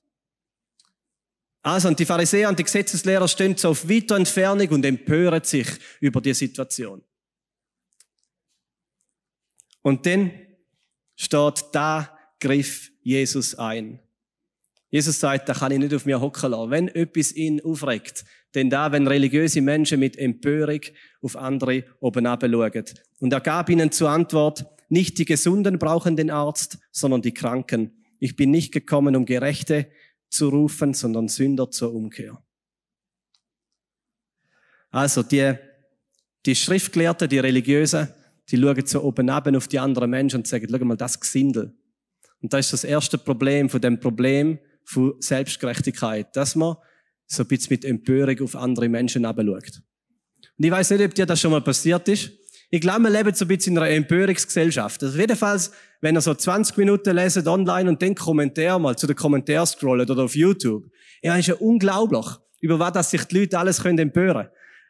Also, 1.61 1.87
und 1.87 1.97
die 1.97 2.05
Pharisäer 2.05 2.49
und 2.49 2.59
die 2.59 2.63
Gesetzeslehrer 2.63 3.27
stehen 3.27 3.55
so 3.55 3.69
auf 3.69 3.87
weiter 3.87 4.17
Entfernung 4.17 4.67
und 4.69 4.85
empören 4.85 5.43
sich 5.43 5.67
über 6.01 6.19
die 6.19 6.33
Situation. 6.33 7.01
Und 9.81 10.05
dann 10.05 10.31
steht, 11.15 11.65
da 11.71 12.17
griff 12.39 12.91
Jesus 13.01 13.55
ein. 13.55 14.02
Jesus 14.93 15.19
sagt, 15.19 15.49
da 15.49 15.55
kann 15.55 15.71
ich 15.71 15.79
nicht 15.79 15.95
auf 15.95 16.05
mir 16.05 16.21
hocken 16.21 16.51
lassen. 16.51 16.69
Wenn 16.69 16.87
etwas 16.87 17.31
ihn 17.31 17.59
aufregt, 17.61 18.25
denn 18.53 18.69
da, 18.69 18.91
wenn 18.91 19.07
religiöse 19.07 19.59
Menschen 19.59 19.99
mit 19.99 20.19
Empörung 20.19 20.81
auf 21.23 21.35
andere 21.35 21.83
oben 21.99 22.25
schauen. 22.25 22.83
Und 23.17 23.33
er 23.33 23.41
gab 23.41 23.71
ihnen 23.71 23.91
zur 23.91 24.11
Antwort, 24.11 24.67
nicht 24.89 25.17
die 25.17 25.25
Gesunden 25.25 25.79
brauchen 25.79 26.15
den 26.15 26.29
Arzt, 26.29 26.77
sondern 26.91 27.23
die 27.23 27.33
Kranken. 27.33 28.03
Ich 28.19 28.35
bin 28.35 28.51
nicht 28.51 28.71
gekommen, 28.71 29.15
um 29.15 29.25
Gerechte 29.25 29.87
zu 30.29 30.49
rufen, 30.49 30.93
sondern 30.93 31.27
Sünder 31.27 31.71
zur 31.71 31.91
Umkehr. 31.91 32.43
Also, 34.91 35.23
die, 35.23 35.55
die 36.45 36.55
Schriftgelehrten, 36.55 37.27
die 37.27 37.39
Religiösen, 37.39 38.09
die 38.47 38.57
schauen 38.57 38.85
so 38.85 39.01
oben 39.01 39.31
auf 39.31 39.67
die 39.67 39.79
anderen 39.79 40.11
Menschen 40.11 40.41
und 40.41 40.47
sagen, 40.47 40.67
schau 40.69 40.85
mal, 40.85 40.97
das 40.97 41.19
Gesindel. 41.19 41.75
Und 42.43 42.53
das 42.53 42.67
ist 42.67 42.73
das 42.73 42.83
erste 42.83 43.17
Problem 43.17 43.69
von 43.71 43.81
dem 43.81 43.99
Problem, 43.99 44.59
von 44.85 45.15
Selbstgerechtigkeit, 45.19 46.35
dass 46.35 46.55
man 46.55 46.75
so 47.27 47.43
ein 47.43 47.47
bisschen 47.47 47.69
mit 47.71 47.85
Empörung 47.85 48.41
auf 48.41 48.55
andere 48.55 48.89
Menschen 48.89 49.23
herabschaut. 49.23 49.81
Und 50.57 50.65
ich 50.65 50.71
weiß 50.71 50.91
nicht, 50.91 51.03
ob 51.03 51.15
dir 51.15 51.25
das 51.25 51.39
schon 51.39 51.51
mal 51.51 51.61
passiert 51.61 52.07
ist. 52.07 52.31
Ich 52.69 52.81
glaube, 52.81 53.03
wir 53.03 53.09
leben 53.11 53.33
so 53.33 53.45
ein 53.45 53.47
bisschen 53.47 53.73
in 53.73 53.83
einer 53.83 53.91
Empörungsgesellschaft. 53.91 55.03
Also 55.03 55.17
jedenfalls, 55.17 55.71
wenn 56.01 56.15
ihr 56.15 56.21
so 56.21 56.33
20 56.33 56.75
Minuten 56.77 57.15
leset 57.15 57.47
online 57.47 57.89
und 57.89 58.01
den 58.01 58.15
Kommentar 58.15 58.79
mal 58.79 58.95
zu 58.95 59.05
den 59.05 59.15
Kommentaren 59.15 59.67
scrollt 59.67 60.09
oder 60.09 60.23
auf 60.23 60.35
YouTube. 60.35 60.85
Ja, 61.21 61.35
ist 61.35 61.47
ja 61.47 61.55
unglaublich, 61.55 62.25
über 62.61 62.79
was 62.79 62.93
dass 62.93 63.11
sich 63.11 63.23
die 63.25 63.39
Leute 63.39 63.59
alles 63.59 63.81
können 63.81 63.99
empören. 63.99 64.47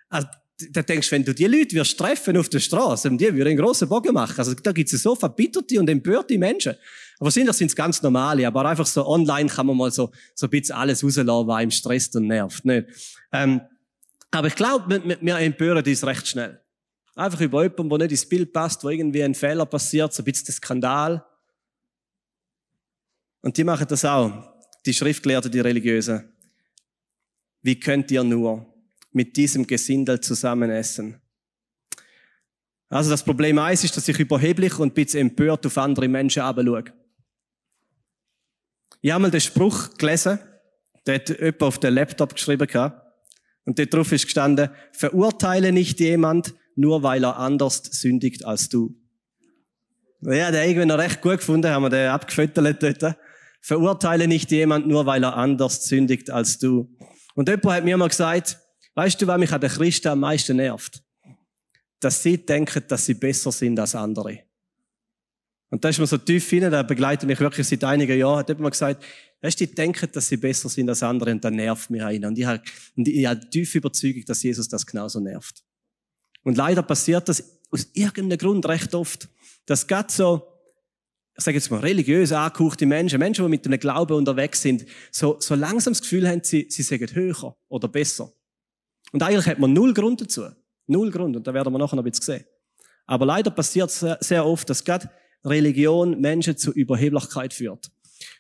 Also, 0.10 0.28
da 0.72 0.82
denkst 0.82 1.10
du, 1.10 1.16
wenn 1.16 1.26
du 1.26 1.34
die 1.34 1.46
Leute 1.46 1.76
wirst 1.76 1.98
treffen 1.98 2.38
auf 2.38 2.48
der 2.48 2.60
Straße, 2.60 3.10
die 3.10 3.34
würden 3.34 3.48
einen 3.48 3.58
grossen 3.58 3.90
Bogen 3.90 4.14
machen. 4.14 4.36
Also 4.38 4.54
da 4.54 4.72
gibt 4.72 4.94
es 4.94 5.02
so 5.02 5.16
verbitterte 5.16 5.80
und 5.80 5.90
empörte 5.90 6.38
Menschen. 6.38 6.76
Aber 7.20 7.32
sind 7.32 7.48
das 7.48 7.58
sind 7.58 7.76
ganz 7.76 8.02
normale, 8.02 8.46
aber 8.48 8.66
einfach 8.66 8.86
so 8.86 9.08
online 9.08 9.50
kann 9.50 9.68
man 9.68 9.78
mal 9.78 9.92
so, 9.92 10.12
so 10.36 10.48
ein 10.48 10.50
bisschen 10.50 10.76
alles 10.76 11.04
rauslassen, 11.04 11.48
was 11.48 11.56
einem 11.58 11.72
stresst 11.72 12.16
und 12.16 12.28
nervt. 12.28 12.66
Nicht? 12.66 12.88
Ähm, 13.32 13.62
aber 14.32 14.48
ich 14.48 14.56
glaube, 14.56 15.04
wir, 15.04 15.22
wir 15.22 15.38
empören 15.38 15.86
uns 15.86 16.04
recht 16.04 16.28
schnell. 16.28 16.60
Einfach 17.16 17.42
über 17.42 17.64
jemanden, 17.64 17.90
der 17.90 17.98
nicht 18.00 18.12
ins 18.12 18.28
Bild 18.28 18.52
passt, 18.52 18.84
wo 18.84 18.90
irgendwie 18.90 19.24
ein 19.24 19.36
Fehler 19.36 19.66
passiert, 19.66 20.14
so 20.14 20.22
ein 20.22 20.26
bisschen 20.26 20.46
der 20.48 20.56
Skandal. 20.56 21.26
Und 23.42 23.56
die 23.56 23.64
machen 23.64 23.86
das 23.88 24.04
auch. 24.04 24.32
Die 24.86 24.94
Schriftgelehrten, 24.94 25.52
die 25.52 25.60
Religiösen. 25.60 26.24
Wie 27.62 27.80
könnt 27.80 28.10
ihr 28.12 28.24
nur 28.24 28.66
mit 29.12 29.38
diesem 29.38 29.68
Gesindel 29.68 30.20
zusammen 30.20 30.70
essen? 30.72 31.22
Also 32.90 33.10
das 33.10 33.24
Problem 33.24 33.58
eins 33.58 33.84
ist, 33.84 33.96
dass 33.96 34.08
ich 34.08 34.20
überheblich 34.20 34.78
und 34.80 34.92
ein 34.92 34.94
bisschen 34.94 35.22
empört 35.22 35.66
auf 35.66 35.78
andere 35.78 36.08
Menschen 36.08 36.42
abschaue. 36.42 36.86
Ich 39.04 39.12
habe 39.12 39.22
mal 39.22 39.30
den 39.30 39.42
Spruch 39.42 39.96
gelesen, 39.98 40.40
der 41.06 41.16
hat 41.16 41.30
jemand 41.30 41.62
auf 41.62 41.78
den 41.78 41.94
Laptop 41.94 42.34
geschrieben 42.34 42.66
gehabt. 42.66 43.00
Und 43.66 43.78
dort 43.78 43.94
drauf 43.94 44.12
ist 44.12 44.26
gestanden, 44.26 44.70
verurteile 44.94 45.72
nicht 45.72 46.00
jemand, 46.00 46.56
nur 46.76 47.04
weil 47.04 47.24
er 47.24 47.38
anders 47.38 47.84
sündigt 47.84 48.44
als 48.44 48.70
du. 48.70 48.96
Ja, 50.22 50.50
der 50.50 50.66
irgendwie 50.68 50.88
noch 50.88 50.98
recht 50.98 51.22
gut 51.22 51.38
gefunden, 51.38 51.70
haben 51.70 51.84
wir 51.84 51.92
den 51.92 52.10
abgefüttert 52.10 52.82
dort. 52.82 53.18
Verurteile 53.62 54.28
nicht 54.28 54.50
jemand, 54.50 54.88
nur 54.88 55.06
weil 55.06 55.24
er 55.24 55.36
anders 55.36 55.86
sündigt 55.86 56.32
als 56.32 56.58
du. 56.58 56.90
Und 57.36 57.48
jemand 57.48 57.76
hat 57.76 57.84
mir 57.84 57.98
mal 57.98 58.10
gesagt, 58.10 58.58
Weißt 58.96 59.22
du, 59.22 59.28
was 59.28 59.40
mich 59.40 59.52
an 59.52 59.62
den 59.62 59.70
Christen 59.70 60.10
am 60.10 60.20
meisten 60.20 60.58
nervt? 60.58 61.04
Dass 62.00 62.22
sie 62.22 62.46
denken, 62.46 62.84
dass 62.88 63.06
sie 63.06 63.16
besser 63.16 63.52
sind 63.52 63.80
als 63.80 63.96
andere. 63.96 64.40
Und 65.74 65.84
da 65.84 65.90
ist 65.90 65.98
mir 65.98 66.06
so 66.06 66.20
tief 66.20 66.48
hinein, 66.52 66.72
da 66.72 66.84
begleitet 66.84 67.26
mich 67.26 67.40
wirklich 67.40 67.68
seit 67.68 67.84
einigen 67.84 68.16
Jahren, 68.16 68.38
hat 68.38 68.48
jemand 68.48 68.74
gesagt, 68.74 69.04
weißt 69.42 69.60
du, 69.60 69.66
die 69.66 69.74
denken, 69.74 70.08
dass 70.12 70.28
sie 70.28 70.38
besser 70.38 70.70
sind 70.70 70.88
als 70.88 71.02
andere 71.02 71.32
und 71.32 71.44
dann 71.44 71.56
nervt 71.56 71.90
mich 71.90 72.04
einer. 72.04 72.28
Und 72.28 72.38
ich 72.38 72.46
habe, 72.46 72.62
und 72.96 73.08
ich 73.08 73.26
habe 73.26 73.50
tief 73.50 73.74
Überzeugung, 73.74 74.24
dass 74.26 74.44
Jesus 74.44 74.68
das 74.68 74.86
genauso 74.86 75.20
nervt. 75.20 75.64
Und 76.44 76.58
leider 76.58 76.84
passiert 76.84 77.28
das 77.28 77.60
aus 77.72 77.88
irgendeinem 77.94 78.38
Grund 78.38 78.68
recht 78.68 78.94
oft, 78.94 79.28
dass 79.66 79.88
gerade 79.88 80.14
so, 80.14 80.44
ich 81.36 81.44
sage 81.44 81.58
jetzt 81.58 81.72
mal, 81.72 81.80
religiös 81.80 82.32
angehauchte 82.32 82.86
Menschen, 82.86 83.18
Menschen, 83.18 83.44
die 83.44 83.50
mit 83.50 83.66
einem 83.66 83.80
Glauben 83.80 84.14
unterwegs 84.14 84.62
sind, 84.62 84.86
so, 85.10 85.38
so 85.40 85.56
langsam 85.56 85.94
das 85.94 86.04
Gefühl 86.04 86.30
haben, 86.30 86.42
sie, 86.44 86.68
sie 86.70 86.84
sagen 86.84 87.10
höher 87.16 87.58
oder 87.68 87.88
besser. 87.88 88.32
Und 89.12 89.24
eigentlich 89.24 89.48
hat 89.48 89.58
man 89.58 89.74
null 89.74 89.96
Grund 89.96 90.22
dazu. 90.22 90.44
Null 90.86 91.10
Grund. 91.10 91.36
Und 91.36 91.48
da 91.48 91.52
werden 91.52 91.74
wir 91.74 91.80
nachher 91.80 91.96
noch 91.96 92.06
ein 92.06 92.12
bisschen 92.12 92.38
sehen. 92.38 92.46
Aber 93.08 93.26
leider 93.26 93.50
passiert 93.50 93.90
es 93.90 94.06
sehr, 94.20 94.46
oft, 94.46 94.70
dass 94.70 94.84
gerade 94.84 95.10
Religion 95.46 96.20
Menschen 96.20 96.58
zu 96.58 96.72
Überheblichkeit 96.72 97.54
führt. 97.54 97.92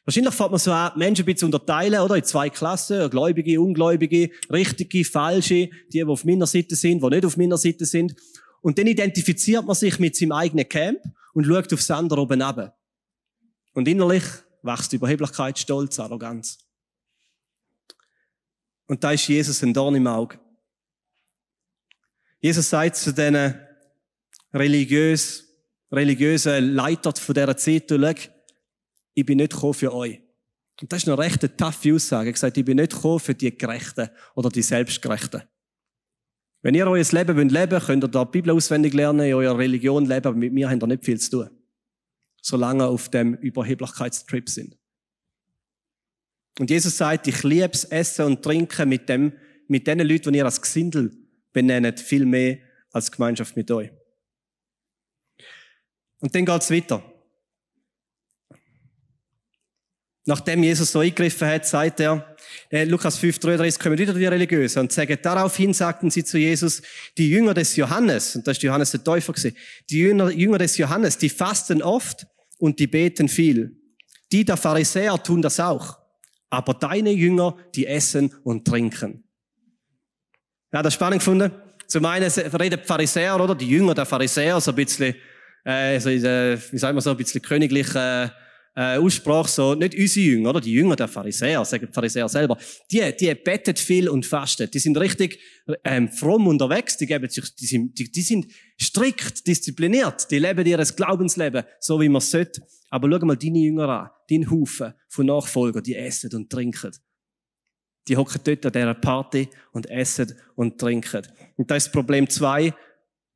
Wahrscheinlich 0.05 0.33
fängt 0.33 0.51
man 0.51 0.60
so 0.60 0.72
an, 0.72 0.91
Menschen 0.98 1.24
ein 1.24 1.33
bisschen 1.33 1.45
unterteilen, 1.48 2.00
oder? 2.01 2.15
In 2.15 2.24
zwei 2.24 2.50
Klassen, 2.50 3.10
Gläubige, 3.10 3.60
Ungläubige, 3.60 4.31
Richtige, 4.51 5.05
Falsche, 5.05 5.67
die, 5.67 5.69
die 5.91 6.03
auf 6.03 6.25
meiner 6.25 6.48
Seite 6.48 6.75
sind, 6.75 7.01
die 7.01 7.10
nicht 7.10 7.25
auf 7.25 7.38
meiner 7.38 7.57
Seite 7.57 7.86
sind. 7.86 8.15
Und 8.62 8.77
dann 8.77 8.88
identifiziert 8.88 9.65
man 9.65 9.75
sich 9.75 10.00
mit 10.00 10.15
seinem 10.15 10.33
eigenen 10.33 10.67
Camp 10.67 11.00
und 11.33 11.45
schaut 11.45 11.72
aufs 11.74 11.91
andere 11.91 12.22
oben 12.22 12.41
ab. 12.41 12.77
Und 13.74 13.88
innerlich 13.88 14.24
wächst 14.62 14.93
Überheblichkeit, 14.93 15.60
Stolz, 15.60 16.00
Arroganz. 16.00 16.57
Und 18.88 19.03
da 19.03 19.12
ist 19.12 19.27
Jesus 19.27 19.63
ein 19.63 19.74
Dorn 19.74 19.95
im 19.95 20.07
Auge. 20.07 20.39
Jesus 22.39 22.69
sagt 22.69 22.98
zu 22.98 23.13
diesen 23.13 23.55
religiös, 24.53 25.52
religiösen 25.93 26.73
Leitern 26.73 27.15
von 27.15 27.35
dieser 27.35 27.57
Zeit, 27.57 27.91
ich 29.15 29.25
bin 29.25 29.38
nicht 29.38 29.53
gekommen 29.53 29.73
für 29.73 29.93
euch. 29.93 30.19
Und 30.81 30.91
das 30.91 31.03
ist 31.03 31.07
eine 31.07 31.17
recht 31.17 31.57
taffe 31.57 31.93
Aussage. 31.93 32.25
Er 32.25 32.29
hat 32.29 32.33
gesagt, 32.33 32.57
ich 32.57 32.65
bin 32.65 32.77
nicht 32.77 32.93
gekommen 32.93 33.19
für 33.19 33.35
die 33.35 33.55
Gerechten 33.55 34.09
oder 34.35 34.50
die 34.50 34.63
Selbstgerechten. 34.63 35.43
Wenn 36.63 36.75
ihr 36.75 36.88
euer 36.88 37.03
Leben 37.12 37.50
leben 37.50 37.71
wollt, 37.71 37.85
könnt 37.85 38.03
ihr 38.03 38.07
da 38.07 38.25
die 38.25 38.31
Bibel 38.31 38.51
auswendig 38.51 38.93
lernen, 38.93 39.27
in 39.27 39.33
eurer 39.33 39.57
Religion 39.57 40.05
leben, 40.05 40.27
aber 40.27 40.38
mit 40.38 40.53
mir 40.53 40.69
habt 40.69 40.81
ihr 40.81 40.88
nicht 40.88 41.05
viel 41.05 41.19
zu 41.19 41.31
tun. 41.31 41.50
Solange 42.41 42.85
ihr 42.85 42.89
auf 42.89 43.09
dem 43.09 43.35
Überheblichkeitstrip 43.35 44.50
sind. 44.50 44.77
Und 46.59 46.69
Jesus 46.69 46.97
sagt, 46.97 47.27
ich 47.27 47.43
liebe 47.43 47.71
es, 47.71 47.83
Essen 47.85 48.25
und 48.25 48.41
Trinken 48.41 48.89
mit 48.89 49.09
dem, 49.09 49.33
mit 49.67 49.88
den 49.88 50.00
Leuten, 50.00 50.31
die 50.31 50.39
ihr 50.39 50.45
als 50.45 50.62
Gesindel 50.62 51.12
benennt, 51.51 52.00
viel 52.00 52.25
mehr 52.25 52.57
als 52.91 53.12
Gemeinschaft 53.12 53.55
mit 53.55 53.69
euch. 53.71 53.91
Und 56.24 56.34
dann 56.34 56.46
geht's 56.46 56.72
weiter. 56.72 57.03
Nachdem 60.24 60.63
Jesus 60.63 60.94
so 60.94 61.00
eingegriffen 61.00 61.50
hat, 61.50 61.65
sagt 61.65 62.00
er, 62.00 62.38
äh, 62.70 62.86
Lukas 62.86 63.20
5,33 63.20 63.77
kommen 63.77 63.98
wieder 63.98 64.13
die 64.13 64.25
Religiösen 64.25 64.80
und 64.80 64.94
sagen, 64.94 65.18
daraufhin 65.22 65.74
sagten 65.74 66.10
sie 66.10 66.24
zu 66.24 66.38
Jesus, 66.38 66.82
die 67.18 67.30
Jünger 67.30 67.53
des 67.53 67.75
Johannes, 67.75 68.38
und 68.38 68.48
das 68.48 68.56
ist 68.56 68.63
Johannes 68.63 68.92
der 68.92 69.03
Täufer 69.03 69.34
gewesen, 69.34 69.58
die 69.89 70.00
Jünger, 70.00 70.30
Jünger 70.32 70.60
des 70.60 70.77
Johannes, 70.77 71.18
die 71.18 71.27
fasten 71.27 71.82
oft 71.82 72.25
und 72.58 72.80
die 72.80 72.88
beten 72.88 73.27
viel. 73.27 73.75
Die 74.32 74.46
der 74.46 74.56
Pharisäer 74.56 75.22
tun 75.22 75.42
das 75.42 75.60
auch. 75.60 76.00
Aber 76.50 76.74
deine 76.74 77.12
Jünger, 77.12 77.58
die 77.75 77.86
essen 77.86 78.34
und 78.46 78.65
trinken. 78.65 79.25
Ja, 80.72 80.82
das 80.82 80.94
spannend 80.94 81.20
gefunden. 81.20 81.51
Zum 81.88 82.06
einen 82.06 82.32
reden 82.32 82.80
die 82.80 82.88
Pharisäer, 82.88 83.38
oder? 83.44 83.56
Die 83.56 83.68
Jünger 83.68 83.94
der 83.94 84.06
Pharisäer, 84.06 84.62
so 84.62 84.72
ein 84.72 84.75
bisschen, 84.75 85.15
äh, 85.63 86.00
so, 86.00 86.10
äh, 86.10 86.58
wie 86.72 86.77
sagen 86.77 86.98
wir 86.98 87.01
so, 87.01 87.12
ein 87.12 87.17
bisschen 87.17 87.41
königlich, 87.41 87.93
äh, 87.96 88.29
äh, 88.75 88.98
Aussprache, 88.98 89.50
so, 89.50 89.75
nicht 89.75 89.96
unsere 89.96 90.25
Jünger, 90.25 90.50
oder? 90.50 90.62
Die 90.62 90.74
Jünger 90.74 90.96
der 90.96 91.08
Pharisäer, 91.08 91.63
sagen 91.63 91.88
die 91.88 91.93
Pharisäer 91.93 92.27
selber. 92.27 92.58
Die, 92.91 93.01
die 93.20 93.34
bettet 93.36 93.77
viel 93.77 94.10
und 94.10 94.25
fastet. 94.25 94.74
Die 94.74 94.79
sind 94.79 94.98
richtig, 94.98 95.39
ähm, 95.84 96.10
fromm 96.10 96.48
unterwegs. 96.48 96.98
Die 96.98 97.05
geben 97.05 97.29
sich, 97.29 97.55
die 97.55 97.65
sind, 97.65 97.98
die, 97.98 98.12
die 98.12 98.22
sind 98.22 98.48
strikt 98.82 99.46
diszipliniert. 99.46 100.29
Die 100.32 100.39
leben 100.39 100.65
ihr 100.65 100.77
Glaubensleben, 100.77 101.63
so 101.79 102.01
wie 102.01 102.10
man 102.10 102.17
es 102.17 102.32
sollte. 102.32 102.62
Aber 102.89 103.10
schau 103.10 103.25
mal 103.25 103.38
deine 103.38 103.60
Jünger 103.60 103.89
an. 103.89 104.10
Dein 104.29 104.50
Haufen 104.50 104.93
von 105.08 105.25
Nachfolgern, 105.27 105.84
die 105.84 105.96
essen 105.96 106.34
und 106.34 106.50
trinken. 106.50 106.91
Die 108.08 108.17
hocken 108.17 108.41
dort 108.43 108.65
an 108.65 108.72
dieser 108.72 108.93
Party 108.96 109.50
und 109.72 109.89
essen 109.89 110.34
und 110.55 110.79
trinken. 110.79 111.25
Und 111.55 111.70
das 111.70 111.86
ist 111.86 111.93
Problem 111.93 112.27
zwei 112.27 112.74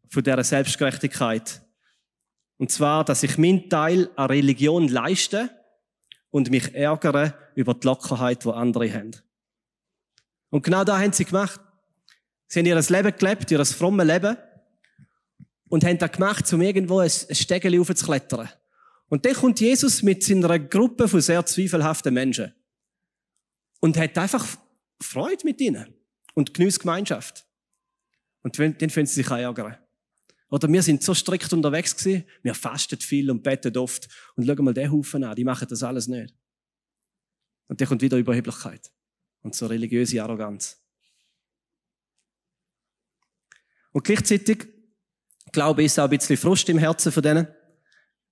von 0.09 0.23
dieser 0.23 0.43
Selbstgerechtigkeit. 0.43 1.61
Und 2.57 2.71
zwar, 2.71 3.05
dass 3.05 3.23
ich 3.23 3.37
meinen 3.37 3.69
Teil 3.69 4.09
an 4.15 4.27
Religion 4.27 4.87
leiste 4.87 5.49
und 6.31 6.49
mich 6.49 6.73
ärgere 6.73 7.33
über 7.55 7.73
die 7.73 7.85
Lockerheit, 7.85 8.43
die 8.43 8.49
andere 8.49 8.91
haben. 8.91 9.15
Und 10.49 10.63
genau 10.63 10.83
da 10.83 10.99
haben 10.99 11.13
sie 11.13 11.25
gemacht. 11.25 11.61
Sie 12.47 12.59
haben 12.59 12.65
ihr 12.65 12.75
Leben 12.75 13.17
gelebt, 13.17 13.51
ihr 13.51 13.65
frommes 13.65 14.07
Leben. 14.07 14.37
Und 15.69 15.83
haben 15.83 15.97
das 15.97 16.11
gemacht, 16.11 16.51
um 16.53 16.61
irgendwo 16.61 16.99
ein 16.99 17.09
Stegeli 17.09 17.79
aufzuklettern. 17.79 18.49
Und 19.09 19.25
dann 19.25 19.33
kommt 19.33 19.59
Jesus 19.59 20.01
mit 20.01 20.23
seiner 20.23 20.57
Gruppe 20.59 21.07
von 21.07 21.21
sehr 21.21 21.45
zweifelhaften 21.45 22.13
Menschen. 22.13 22.53
Und 23.79 23.97
hat 23.97 24.17
einfach 24.17 24.45
Freude 25.01 25.43
mit 25.43 25.59
ihnen. 25.61 25.93
Und 26.33 26.53
genießt 26.53 26.79
Gemeinschaft. 26.79 27.45
Und 28.43 28.57
dann 28.57 28.89
finden 28.89 29.05
sie 29.05 29.23
sich 29.23 29.29
ärgern. 29.29 29.77
Oder 30.49 30.71
wir 30.71 30.81
sind 30.81 31.03
so 31.03 31.13
strikt 31.13 31.51
unterwegs 31.51 31.95
gewesen, 31.95 32.23
wir 32.41 32.53
fasten 32.53 32.99
viel 32.99 33.29
und 33.29 33.43
beten 33.43 33.75
oft. 33.77 34.07
Und 34.35 34.45
schau 34.45 34.55
mal 34.61 34.73
den 34.73 34.91
Haufen 34.91 35.23
an, 35.23 35.35
die 35.35 35.43
machen 35.43 35.67
das 35.69 35.83
alles 35.83 36.07
nicht. 36.07 36.33
Und 37.67 37.81
dann 37.81 37.87
kommt 37.87 38.01
wieder 38.01 38.17
Überheblichkeit. 38.17 38.91
Und 39.41 39.55
so 39.55 39.67
religiöse 39.67 40.23
Arroganz. 40.23 40.81
Und 43.91 44.03
gleichzeitig, 44.05 44.67
glaube 45.51 45.81
ich, 45.81 45.87
ist 45.87 45.99
auch 45.99 46.05
ein 46.05 46.17
bisschen 46.17 46.37
Frust 46.37 46.69
im 46.69 46.77
Herzen 46.77 47.11
von 47.11 47.23
denen. 47.23 47.47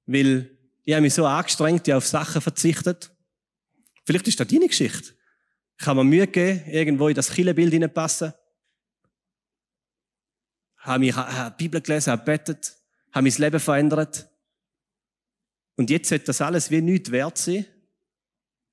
Weil 0.06 0.58
ich 0.84 0.94
habe 0.94 1.02
mich 1.02 1.14
so 1.14 1.26
angestrengt, 1.26 1.88
ich 1.88 1.94
auf 1.94 2.08
Sachen 2.08 2.42
verzichtet. 2.42 3.12
Vielleicht 4.06 4.28
ist 4.28 4.40
das 4.40 4.48
deine 4.48 4.68
Geschichte. 4.68 5.14
Ich 5.78 5.86
habe 5.86 6.04
mir 6.04 6.10
Mühe 6.10 6.28
gegeben, 6.28 6.70
irgendwo 6.70 7.10
in 7.10 7.16
das 7.16 7.32
Killebild 7.32 7.74
hineinpassen 7.74 8.34
habe 10.86 11.00
mich 11.00 11.16
habe 11.16 11.56
Bibel 11.58 11.82
gelesen, 11.82 12.12
habe 12.12 12.24
betet, 12.24 12.76
habe 13.12 13.28
mein 13.28 13.38
Leben 13.38 13.60
verändert. 13.60 14.30
Und 15.78 15.90
jetzt 15.90 16.10
sollte 16.10 16.26
das 16.26 16.42
alles 16.42 16.72
wie 16.72 16.82
nichts 16.82 17.12
wert 17.12 17.38
sein. 17.38 17.66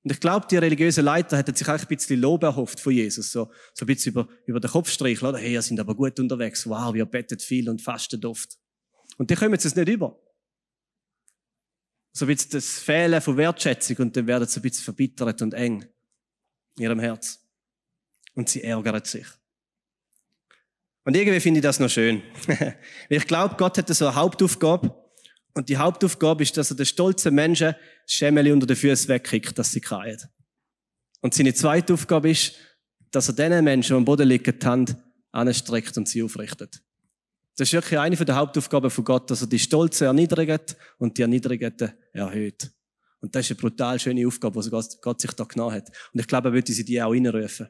Und 0.05 0.11
ich 0.11 0.21
glaube, 0.21 0.47
die 0.51 0.57
religiösen 0.57 1.05
Leiter 1.05 1.37
hätten 1.37 1.55
sich 1.55 1.69
auch 1.69 1.79
ein 1.79 1.87
bisschen 1.87 2.21
Lob 2.21 2.43
erhofft 2.43 2.81
von 2.81 2.93
Jesus. 2.93 3.31
So, 3.31 3.51
so 3.73 3.85
ein 3.85 3.87
bisschen 3.87 4.13
über, 4.13 4.29
über 4.47 4.61
den 4.61 4.71
Kopf 4.71 4.91
streicheln, 4.91 5.31
oder? 5.31 5.39
Hey, 5.39 5.53
ihr 5.53 5.63
sind 5.63 5.79
aber 5.79 5.95
gut 5.95 6.19
unterwegs. 6.19 6.69
Wow, 6.69 6.93
wir 6.93 7.07
betet 7.07 7.41
viel 7.41 7.69
und 7.69 7.81
fastet 7.81 8.25
oft. 8.25 8.59
Und 9.17 9.31
die 9.31 9.37
kommen 9.37 9.55
es 9.55 9.77
nicht 9.77 9.89
über. 9.89 10.19
So 12.13 12.25
ein 12.25 12.29
bisschen 12.29 12.51
das 12.51 12.81
Fehlen 12.81 13.21
von 13.23 13.37
Wertschätzung 13.37 13.97
und 13.99 14.17
dann 14.17 14.27
werden 14.27 14.47
sie 14.47 14.59
ein 14.59 14.63
bisschen 14.63 14.85
verbittert 14.85 15.41
und 15.41 15.55
eng 15.55 15.87
in 16.77 16.83
ihrem 16.83 16.99
Herz. 16.99 17.41
Und 18.35 18.49
sie 18.49 18.63
ärgern 18.63 19.05
sich. 19.05 19.27
Und 21.05 21.17
irgendwie 21.17 21.41
finde 21.41 21.59
ich 21.59 21.63
das 21.63 21.81
noch 21.81 21.89
schön. 21.89 22.23
ich 23.09 23.27
glaube, 23.27 23.57
Gott 23.57 23.79
hat 23.79 23.89
so 23.89 24.07
eine 24.07 24.15
Hauptaufgabe. 24.15 24.95
Und 25.55 25.69
die 25.69 25.77
Hauptaufgabe 25.77 26.43
ist, 26.43 26.57
dass 26.57 26.71
er 26.71 26.77
den 26.77 26.87
stolzen 26.87 27.35
Menschen 27.35 27.75
das 28.07 28.15
Schemmeli 28.15 28.53
unter 28.53 28.67
den 28.67 28.77
Füßen 28.77 29.09
wegkickt, 29.09 29.59
dass 29.59 29.73
sie 29.73 29.81
kreien. 29.81 30.19
Und 31.21 31.35
seine 31.35 31.55
zweite 31.55 31.93
Aufgabe 31.93 32.31
ist, 32.31 32.55
dass 33.11 33.29
er 33.29 33.35
diesen 33.35 33.65
Menschen, 33.65 33.95
die 33.95 33.99
am 33.99 34.05
Boden 34.05 34.29
liegen, 34.29 34.59
die 34.59 34.67
Hand 34.67 34.97
anstreckt 35.31 35.97
und 35.99 36.09
sie 36.09 36.23
aufrichtet. 36.23 36.83
Das 37.57 37.69
ist 37.69 37.75
wirklich 37.75 37.99
eine 37.99 38.17
der 38.17 38.37
Hauptaufgaben 38.37 38.91
von 38.91 39.05
Gott, 39.05 39.31
dass 39.31 39.43
er 39.43 39.47
die 39.47 39.59
Stolzen 39.59 40.07
erniedrigt 40.07 40.77
und 40.99 41.19
die 41.19 41.23
Erniedrigten 41.23 41.93
erhöht. 42.13 42.73
Und 43.21 43.35
das 43.35 43.45
ist 43.45 43.53
eine 43.53 43.61
brutal 43.61 44.01
schöne 44.01 44.27
Aufgabe, 44.27 44.61
die 44.63 44.71
Gott 45.01 45.21
sich 45.21 45.33
da 45.33 45.45
genommen 45.45 45.77
hat. 45.77 45.89
Und 46.13 46.21
ich 46.21 46.27
glaube, 46.27 46.49
er 46.49 46.55
würde 46.55 46.73
sie 46.73 46.85
die 46.85 47.01
auch 47.01 47.13
reinrufen. 47.13 47.69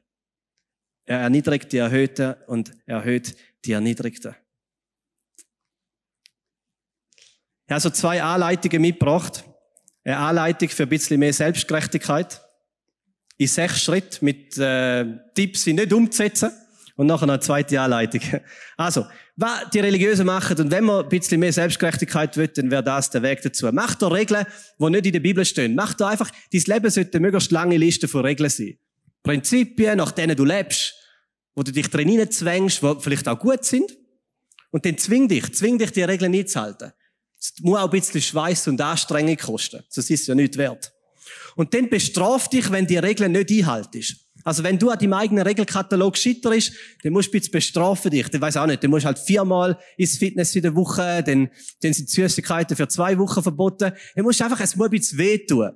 Er 1.04 1.20
erniedrigt 1.20 1.72
die 1.72 1.78
Erhöhten 1.78 2.34
und 2.46 2.72
erhöht 2.86 3.36
die 3.64 3.72
Erniedrigten. 3.72 4.34
Ich 7.66 7.72
habe 7.72 7.80
so 7.80 7.90
zwei 7.90 8.22
Anleitungen 8.22 8.82
mitgebracht. 8.82 9.44
Eine 10.04 10.18
Anleitung 10.18 10.68
für 10.68 10.82
ein 10.84 10.88
bisschen 10.88 11.18
mehr 11.18 11.32
Selbstgerechtigkeit. 11.32 12.40
In 13.38 13.46
sechs 13.46 13.82
Schritten 13.82 14.24
mit 14.24 14.58
äh, 14.58 15.06
Tipps, 15.34 15.64
sie 15.64 15.72
nicht 15.72 15.92
umzusetzen. 15.92 16.50
Und 16.96 17.06
nachher 17.06 17.28
eine 17.28 17.40
zweite 17.40 17.80
Anleitung. 17.80 18.20
Also, 18.76 19.06
was 19.36 19.70
die 19.72 19.80
Religiösen 19.80 20.26
machen, 20.26 20.58
und 20.58 20.70
wenn 20.70 20.84
man 20.84 21.04
ein 21.04 21.08
bisschen 21.08 21.40
mehr 21.40 21.52
Selbstgerechtigkeit 21.52 22.36
will, 22.36 22.48
dann 22.48 22.70
wäre 22.70 22.82
das 22.82 23.10
der 23.10 23.22
Weg 23.22 23.40
dazu. 23.42 23.68
Mach 23.72 23.94
da 23.94 24.08
Regeln, 24.08 24.44
die 24.78 24.90
nicht 24.90 25.06
in 25.06 25.12
der 25.12 25.20
Bibel 25.20 25.44
stehen. 25.44 25.74
Mach 25.74 25.94
da 25.94 26.08
einfach, 26.08 26.30
dein 26.52 26.62
Leben 26.66 26.90
sollte 26.90 27.16
eine 27.16 27.20
möglichst 27.26 27.50
lange 27.50 27.76
Liste 27.76 28.08
von 28.08 28.24
Regeln 28.24 28.50
sein. 28.50 28.76
Prinzipien, 29.22 29.98
nach 29.98 30.12
denen 30.12 30.36
du 30.36 30.44
lebst. 30.44 30.94
wo 31.54 31.62
du 31.62 31.70
dich 31.70 31.88
drin 31.88 32.30
zwängst, 32.30 32.82
die 32.82 32.94
vielleicht 33.00 33.28
auch 33.28 33.38
gut 33.38 33.64
sind. 33.64 33.94
Und 34.70 34.86
dann 34.86 34.96
zwing 34.96 35.28
dich, 35.28 35.52
zwing 35.54 35.78
dich, 35.78 35.92
die 35.92 36.02
Regeln 36.02 36.34
einzuhalten. 36.34 36.92
Es 37.38 37.52
muss 37.60 37.78
auch 37.78 37.84
ein 37.84 37.90
bisschen 37.90 38.22
Schweiß 38.22 38.68
und 38.68 38.80
Anstrengung 38.80 39.36
kosten. 39.36 39.82
Das 39.94 40.08
ist 40.08 40.26
ja 40.26 40.34
nicht 40.34 40.56
wert. 40.56 40.92
Und 41.56 41.74
dann 41.74 41.90
bestraf 41.90 42.48
dich, 42.48 42.70
wenn 42.70 42.86
die 42.86 42.96
Regeln 42.96 43.32
nicht 43.32 43.50
einhaltest. 43.50 44.16
Also 44.44 44.64
wenn 44.64 44.78
du 44.78 44.90
an 44.90 44.98
deinem 44.98 45.12
eigenen 45.12 45.46
Regelkatalog 45.46 46.16
scheiterst, 46.16 46.72
dann 47.02 47.12
musst 47.12 47.28
du 47.28 47.30
ein 47.30 47.40
bisschen 47.40 47.52
bestrafen 47.52 48.10
dich. 48.10 48.28
Dann 48.28 48.40
weiß 48.40 48.56
auch 48.56 48.66
nicht, 48.66 48.82
dann 48.82 48.90
musst 48.90 49.04
du 49.04 49.08
halt 49.08 49.18
viermal 49.18 49.78
ins 49.96 50.18
Fitness 50.18 50.56
in 50.56 50.62
der 50.62 50.74
Woche, 50.74 51.22
dann, 51.22 51.50
dann 51.80 51.92
sind 51.92 52.08
Süßigkeiten 52.08 52.76
für 52.76 52.88
zwei 52.88 53.16
Wochen 53.18 53.42
verboten. 53.42 53.92
Dann 54.14 54.24
musst 54.24 54.40
du 54.40 54.44
einfach, 54.44 54.60
es 54.60 54.74
muss 54.74 54.86
ein 54.86 54.90
bisschen 54.90 55.18
wehtun. 55.18 55.70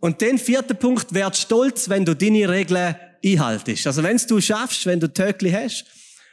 Und 0.00 0.22
dann 0.22 0.38
vierter 0.38 0.74
Punkt, 0.74 1.12
werd 1.12 1.36
stolz, 1.36 1.88
wenn 1.88 2.04
du 2.04 2.14
deine 2.14 2.48
Regeln 2.48 2.94
einhaltest. 3.24 3.86
Also 3.86 4.02
wenn 4.02 4.16
du 4.16 4.40
schaffst, 4.40 4.86
wenn 4.86 5.00
du 5.00 5.12
Töckli 5.12 5.50
hast, 5.50 5.84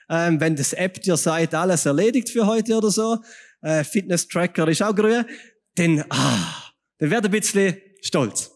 ähm, 0.09 0.39
wenn 0.39 0.55
das 0.55 0.73
App 0.73 1.01
dir 1.01 1.17
sagt, 1.17 1.53
alles 1.53 1.85
erledigt 1.85 2.29
für 2.29 2.45
heute 2.45 2.75
oder 2.75 2.91
so, 2.91 3.17
äh, 3.61 3.83
Fitness-Tracker 3.83 4.67
ist 4.67 4.83
auch 4.83 4.95
grün, 4.95 5.25
dann, 5.75 6.05
ah, 6.09 6.73
dann 6.99 7.09
werd 7.09 7.25
ein 7.25 7.31
bisschen 7.31 7.77
stolz. 8.01 8.51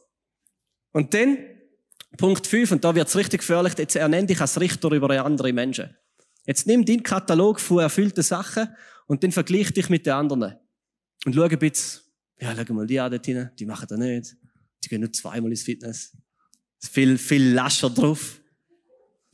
Und 0.91 1.13
dann, 1.13 1.37
Punkt 2.17 2.45
5, 2.45 2.71
und 2.73 2.83
da 2.83 2.93
wird's 2.93 3.15
richtig 3.15 3.41
gefährlich, 3.41 3.73
jetzt 3.77 3.95
ernenn 3.95 4.27
dich 4.27 4.39
als 4.39 4.59
Richter 4.59 4.91
über 4.91 5.09
andere 5.23 5.53
Menschen. 5.53 5.95
Jetzt 6.45 6.67
nimm 6.67 6.85
deinen 6.85 7.03
Katalog 7.03 7.59
von 7.59 7.79
erfüllten 7.79 8.23
Sachen 8.23 8.69
und 9.07 9.23
dann 9.23 9.31
vergleich 9.31 9.71
dich 9.73 9.89
mit 9.89 10.05
den 10.05 10.13
anderen. 10.13 10.55
Und 11.25 11.35
schau 11.35 11.43
ein 11.43 11.59
bisschen, 11.59 12.01
ja, 12.39 12.53
schau 12.55 12.73
mal 12.73 12.87
die 12.87 12.99
an 12.99 13.11
dort 13.11 13.25
hinten, 13.25 13.51
die 13.57 13.65
machen 13.65 13.87
das 13.89 13.99
nicht. 13.99 14.35
Die 14.89 14.95
gehen 14.95 15.01
nur 15.01 15.13
zweimal 15.13 15.51
ins 15.51 15.61
Fitness. 15.61 16.17
Viel, 16.79 17.17
viel 17.19 17.51
lascher 17.53 17.91
drauf. 17.91 18.41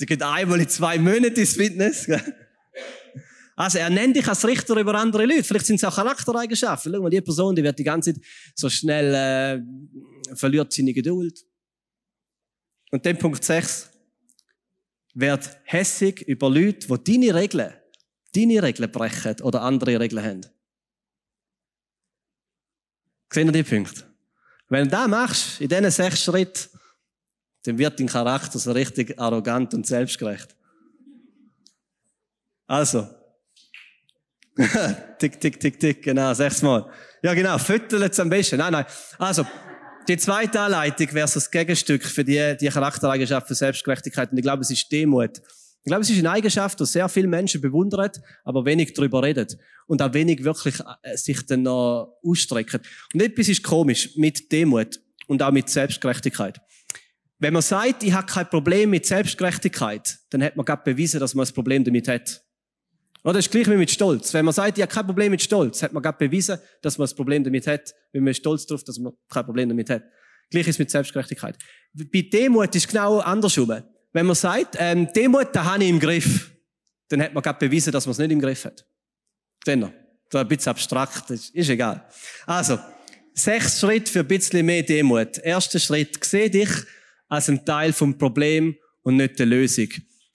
Die 0.01 0.05
gehen 0.05 0.21
einmal 0.21 0.59
in 0.59 0.67
zwei 0.67 0.97
Monaten 0.99 1.39
ins 1.39 1.53
Fitness. 1.53 2.09
Also 3.55 3.77
er 3.77 3.89
nennt 3.89 4.17
dich 4.17 4.27
als 4.27 4.45
Richter 4.45 4.75
über 4.75 4.95
andere 4.95 5.25
Leute. 5.25 5.45
Vielleicht 5.45 5.67
sind 5.67 5.77
es 5.77 5.85
auch 5.85 5.95
Charaktereigenschaften. 5.95 6.91
Schau 6.93 7.01
mal, 7.01 7.09
die 7.09 7.21
Person, 7.21 7.55
die 7.55 7.63
wird 7.63 7.79
die 7.79 7.85
ganze 7.85 8.13
Zeit 8.13 8.21
so 8.53 8.69
schnell 8.69 9.13
äh, 9.13 10.35
verliert 10.35 10.73
seine 10.73 10.91
Geduld. 10.91 11.45
Und 12.91 13.05
dann 13.05 13.17
Punkt 13.17 13.45
6. 13.45 13.91
Werd 15.13 15.57
hässig 15.63 16.21
über 16.27 16.49
Leute, 16.49 16.85
die 16.87 17.03
deine 17.17 17.35
Regeln, 17.35 17.73
deine 18.33 18.61
Regeln 18.61 18.91
brechen 18.91 19.39
oder 19.41 19.61
andere 19.61 20.01
Regeln 20.01 20.25
haben. 20.25 20.41
Sehen 23.31 23.47
ihr 23.47 23.53
die 23.53 23.63
Punkte? 23.63 24.14
Wenn 24.69 24.85
du 24.85 24.89
das 24.89 25.07
machst, 25.07 25.61
in 25.61 25.67
diesen 25.67 25.91
sechs 25.91 26.23
Schritten, 26.23 26.69
dann 27.63 27.77
wird 27.77 27.99
dein 27.99 28.07
Charakter 28.07 28.59
so 28.59 28.71
richtig 28.71 29.19
arrogant 29.19 29.73
und 29.73 29.85
selbstgerecht. 29.85 30.55
Also. 32.67 33.07
tick, 35.19 35.39
tick, 35.39 35.59
tick, 35.59 35.79
tick, 35.79 36.01
genau, 36.01 36.33
sechsmal. 36.33 36.89
Ja, 37.21 37.33
genau, 37.33 37.57
füttert 37.57 38.19
am 38.19 38.29
besten. 38.29 38.57
Nein, 38.57 38.71
nein. 38.71 38.85
Also, 39.17 39.45
die 40.07 40.17
zweite 40.17 40.59
Anleitung 40.59 41.13
wäre 41.13 41.27
so 41.27 41.35
das 41.35 41.49
Gegenstück 41.49 42.03
für 42.03 42.23
die, 42.23 42.55
die 42.59 42.69
Charaktereigenschaft 42.69 43.47
für 43.47 43.55
Selbstgerechtigkeit. 43.55 44.31
Und 44.31 44.37
ich 44.37 44.43
glaube, 44.43 44.61
es 44.61 44.69
ist 44.69 44.91
Demut. 44.91 45.41
Ich 45.85 45.91
glaube, 45.91 46.01
es 46.01 46.09
ist 46.09 46.17
eine 46.17 46.31
Eigenschaft, 46.31 46.79
die 46.79 46.85
sehr 46.87 47.07
viele 47.07 47.27
Menschen 47.27 47.61
bewundern, 47.61 48.09
aber 48.43 48.65
wenig 48.65 48.93
darüber 48.93 49.21
reden. 49.21 49.47
Und 49.85 50.01
auch 50.01 50.11
wenig 50.15 50.43
wirklich 50.43 50.79
äh, 51.03 51.15
sich 51.15 51.45
dann 51.45 51.61
noch 51.61 52.17
ausstrecken. 52.23 52.81
Und 53.13 53.21
etwas 53.21 53.49
ist 53.49 53.61
komisch 53.61 54.17
mit 54.17 54.51
Demut 54.51 54.99
und 55.27 55.43
auch 55.43 55.51
mit 55.51 55.69
Selbstgerechtigkeit. 55.69 56.59
Wenn 57.37 57.53
man 57.53 57.61
sagt, 57.61 58.01
ich 58.01 58.13
habe 58.13 58.25
kein 58.25 58.49
Problem 58.49 58.89
mit 58.89 59.05
Selbstgerechtigkeit, 59.05 60.17
dann 60.31 60.41
hat 60.41 60.55
man 60.55 60.65
gerade 60.65 60.81
bewiesen, 60.83 61.19
dass 61.19 61.35
man 61.35 61.45
ein 61.45 61.53
Problem 61.53 61.83
damit 61.83 62.07
hat. 62.07 62.41
Oder 63.23 63.33
das 63.33 63.45
ist 63.45 63.51
gleich 63.51 63.69
wie 63.69 63.77
mit 63.77 63.91
Stolz. 63.91 64.33
Wenn 64.33 64.45
man 64.45 64.55
sagt, 64.55 64.79
ich 64.79 64.81
habe 64.81 64.91
kein 64.91 65.05
Problem 65.05 65.29
mit 65.29 65.43
Stolz, 65.43 65.83
hat 65.83 65.93
man 65.93 66.01
gerade 66.01 66.17
bewiesen, 66.17 66.57
dass 66.81 66.97
man 66.97 67.07
ein 67.07 67.15
Problem 67.15 67.43
damit 67.43 67.67
hat. 67.67 67.93
Wenn 68.11 68.23
man 68.23 68.33
stolz 68.33 68.65
darauf, 68.65 68.83
dass 68.83 68.97
man 68.97 69.13
kein 69.29 69.45
Problem 69.45 69.69
damit 69.69 69.91
hat. 69.91 70.03
Gleich 70.49 70.67
ist 70.67 70.79
mit 70.79 70.89
Selbstgerechtigkeit. 70.89 71.57
Bei 71.93 72.21
Demut 72.21 72.73
ist 72.75 72.85
es 72.85 72.87
genau 72.87 73.19
andersrum. 73.19 73.83
Wenn 74.15 74.27
man 74.27 74.35
sagt, 74.35 74.77
ähm, 74.79 75.11
Demut, 75.11 75.49
da 75.51 75.65
habe 75.65 75.83
ich 75.83 75.89
im 75.89 75.99
Griff, 75.99 76.49
dann 77.09 77.21
hat 77.21 77.33
man 77.33 77.43
gerade 77.43 77.59
bewiesen, 77.59 77.91
dass 77.91 78.05
man 78.05 78.11
es 78.11 78.17
nicht 78.17 78.31
im 78.31 78.39
Griff 78.39 78.63
hat. 78.63 78.87
Dennoch. 79.67 79.91
Das 80.29 80.39
ist 80.39 80.45
ein 80.45 80.47
bisschen 80.47 80.69
abstrakt, 80.69 81.29
ist, 81.31 81.53
ist 81.53 81.69
egal. 81.69 82.07
Also, 82.45 82.79
sechs 83.33 83.77
Schritte 83.77 84.09
für 84.09 84.21
ein 84.21 84.27
bisschen 84.27 84.65
mehr 84.65 84.83
Demut. 84.83 85.37
Erster 85.39 85.79
Schritt, 85.79 86.23
seh 86.23 86.47
dich 86.47 86.69
als 87.27 87.49
ein 87.49 87.65
Teil 87.65 87.91
vom 87.91 88.17
Problem 88.17 88.77
und 89.03 89.17
nicht 89.17 89.37
der 89.37 89.47
Lösung. 89.47 89.89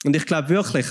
Und 0.05 0.15
ich 0.15 0.27
glaube 0.27 0.51
wirklich, 0.51 0.85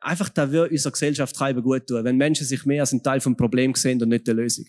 einfach 0.00 0.30
da 0.30 0.50
würde 0.50 0.72
unserer 0.72 0.92
Gesellschaft 0.92 1.36
treiben 1.36 1.62
gut 1.62 1.86
tun, 1.88 2.02
wenn 2.04 2.16
Menschen 2.16 2.46
sich 2.46 2.64
mehr 2.64 2.80
als 2.80 2.92
ein 2.92 3.02
Teil 3.02 3.20
vom 3.20 3.36
Problem 3.36 3.74
sehen 3.74 4.02
und 4.02 4.08
nicht 4.08 4.26
der 4.26 4.34
Lösung. 4.34 4.64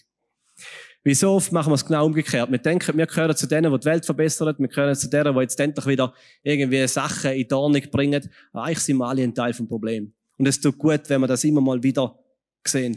Wie 1.03 1.15
so 1.15 1.31
oft 1.31 1.51
machen 1.51 1.71
wir 1.71 1.75
es 1.75 1.85
genau 1.85 2.05
umgekehrt. 2.05 2.51
Wir 2.51 2.59
denken, 2.59 2.95
wir 2.95 3.07
gehören 3.07 3.35
zu 3.35 3.47
denen, 3.47 3.71
die 3.71 3.79
die 3.79 3.85
Welt 3.85 4.05
verbessern, 4.05 4.55
wir 4.57 4.67
gehören 4.67 4.95
zu 4.95 5.09
denen, 5.09 5.33
die 5.33 5.41
jetzt 5.41 5.59
endlich 5.59 5.87
wieder 5.87 6.13
irgendwie 6.43 6.87
Sachen 6.87 7.31
in 7.31 7.47
die 7.47 7.53
Ordnung 7.53 7.81
bringen. 7.89 8.29
Aber 8.53 8.65
eigentlich 8.65 8.79
sind 8.79 8.97
wir 8.97 9.07
alle 9.07 9.23
ein 9.23 9.33
Teil 9.33 9.53
vom 9.53 9.67
Problem. 9.67 10.13
Und 10.37 10.47
es 10.47 10.61
tut 10.61 10.77
gut, 10.77 11.01
wenn 11.07 11.21
wir 11.21 11.27
das 11.27 11.43
immer 11.43 11.61
mal 11.61 11.81
wieder 11.81 12.19
sehen. 12.65 12.95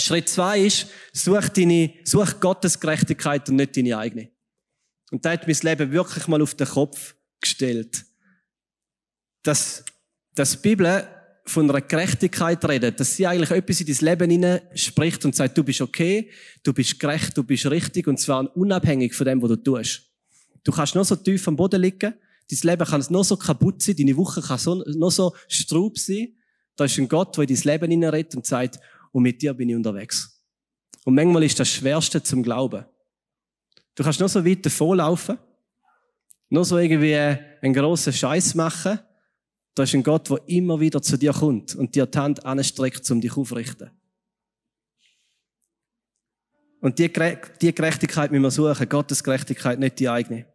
Schritt 0.00 0.28
zwei 0.28 0.60
ist, 0.60 0.88
such 1.12 1.48
deine, 1.48 1.94
such 2.04 2.40
Gottes 2.40 2.78
Gerechtigkeit 2.78 3.48
und 3.48 3.56
nicht 3.56 3.76
deine 3.76 3.96
eigene. 3.96 4.30
Und 5.10 5.24
da 5.24 5.32
hat 5.32 5.46
mein 5.46 5.56
Leben 5.62 5.92
wirklich 5.92 6.28
mal 6.28 6.42
auf 6.42 6.54
den 6.54 6.66
Kopf 6.66 7.16
gestellt. 7.40 8.04
Dass, 9.42 9.84
dass 10.34 10.52
die 10.52 10.68
Bibel 10.68 11.08
von 11.48 11.68
einer 11.68 11.80
Gerechtigkeit 11.80 12.64
redet, 12.68 13.00
dass 13.00 13.16
sie 13.16 13.26
eigentlich 13.26 13.50
etwas 13.50 13.80
in 13.80 13.86
dein 13.86 13.96
Leben 14.04 14.30
hinein 14.30 14.60
spricht 14.74 15.24
und 15.24 15.34
sagt, 15.34 15.56
du 15.56 15.64
bist 15.64 15.80
okay, 15.80 16.30
du 16.62 16.72
bist 16.72 16.98
gerecht, 16.98 17.36
du 17.36 17.42
bist 17.42 17.66
richtig 17.70 18.06
und 18.06 18.18
zwar 18.18 18.54
unabhängig 18.56 19.14
von 19.14 19.26
dem, 19.26 19.42
was 19.42 19.48
du 19.50 19.56
tust. 19.56 20.02
Du 20.64 20.72
kannst 20.72 20.94
noch 20.94 21.04
so 21.04 21.16
tief 21.16 21.46
am 21.48 21.56
Boden 21.56 21.80
liegen, 21.80 22.14
dein 22.50 22.58
Leben 22.62 22.84
kann 22.86 23.04
noch 23.10 23.24
so 23.24 23.36
kaputt 23.36 23.82
sein, 23.82 23.96
deine 23.96 24.16
Woche 24.16 24.42
kann 24.42 24.58
so, 24.58 24.84
noch 24.86 25.10
so 25.10 25.34
straub 25.48 25.98
sein. 25.98 26.34
Da 26.76 26.84
ist 26.84 26.98
ein 26.98 27.08
Gott, 27.08 27.36
der 27.36 27.48
in 27.48 27.54
dein 27.54 27.62
Leben 27.62 27.90
hinein 27.90 28.10
redet 28.10 28.34
und 28.36 28.46
sagt, 28.46 28.78
und 29.12 29.22
mit 29.22 29.40
dir 29.40 29.54
bin 29.54 29.68
ich 29.68 29.76
unterwegs. 29.76 30.42
Und 31.04 31.14
manchmal 31.14 31.44
ist 31.44 31.58
das 31.58 31.68
Schwerste 31.68 32.22
zum 32.22 32.42
Glauben. 32.42 32.84
Du 33.94 34.04
kannst 34.04 34.20
noch 34.20 34.28
so 34.28 34.44
weit 34.44 34.64
davonlaufen, 34.64 35.38
noch 36.50 36.64
so 36.64 36.78
irgendwie 36.78 37.16
einen 37.16 37.74
grossen 37.74 38.12
Scheiß 38.12 38.54
machen, 38.54 39.00
da 39.78 39.84
ist 39.84 39.94
ein 39.94 40.02
Gott, 40.02 40.28
der 40.28 40.40
immer 40.46 40.80
wieder 40.80 41.00
zu 41.00 41.16
dir 41.16 41.32
kommt 41.32 41.76
und 41.76 41.94
dir 41.94 42.06
die 42.06 42.18
Hand 42.18 42.44
anstreckt, 42.44 43.08
um 43.10 43.20
dich 43.20 43.36
aufzurichten. 43.36 43.90
Und 46.80 46.98
die, 46.98 47.12
die 47.60 47.74
Gerechtigkeit 47.74 48.30
müssen 48.30 48.42
wir 48.42 48.50
suchen. 48.50 48.88
Gottes 48.88 49.22
Gerechtigkeit, 49.22 49.78
nicht 49.78 49.98
die 49.98 50.08
eigene. 50.08 50.46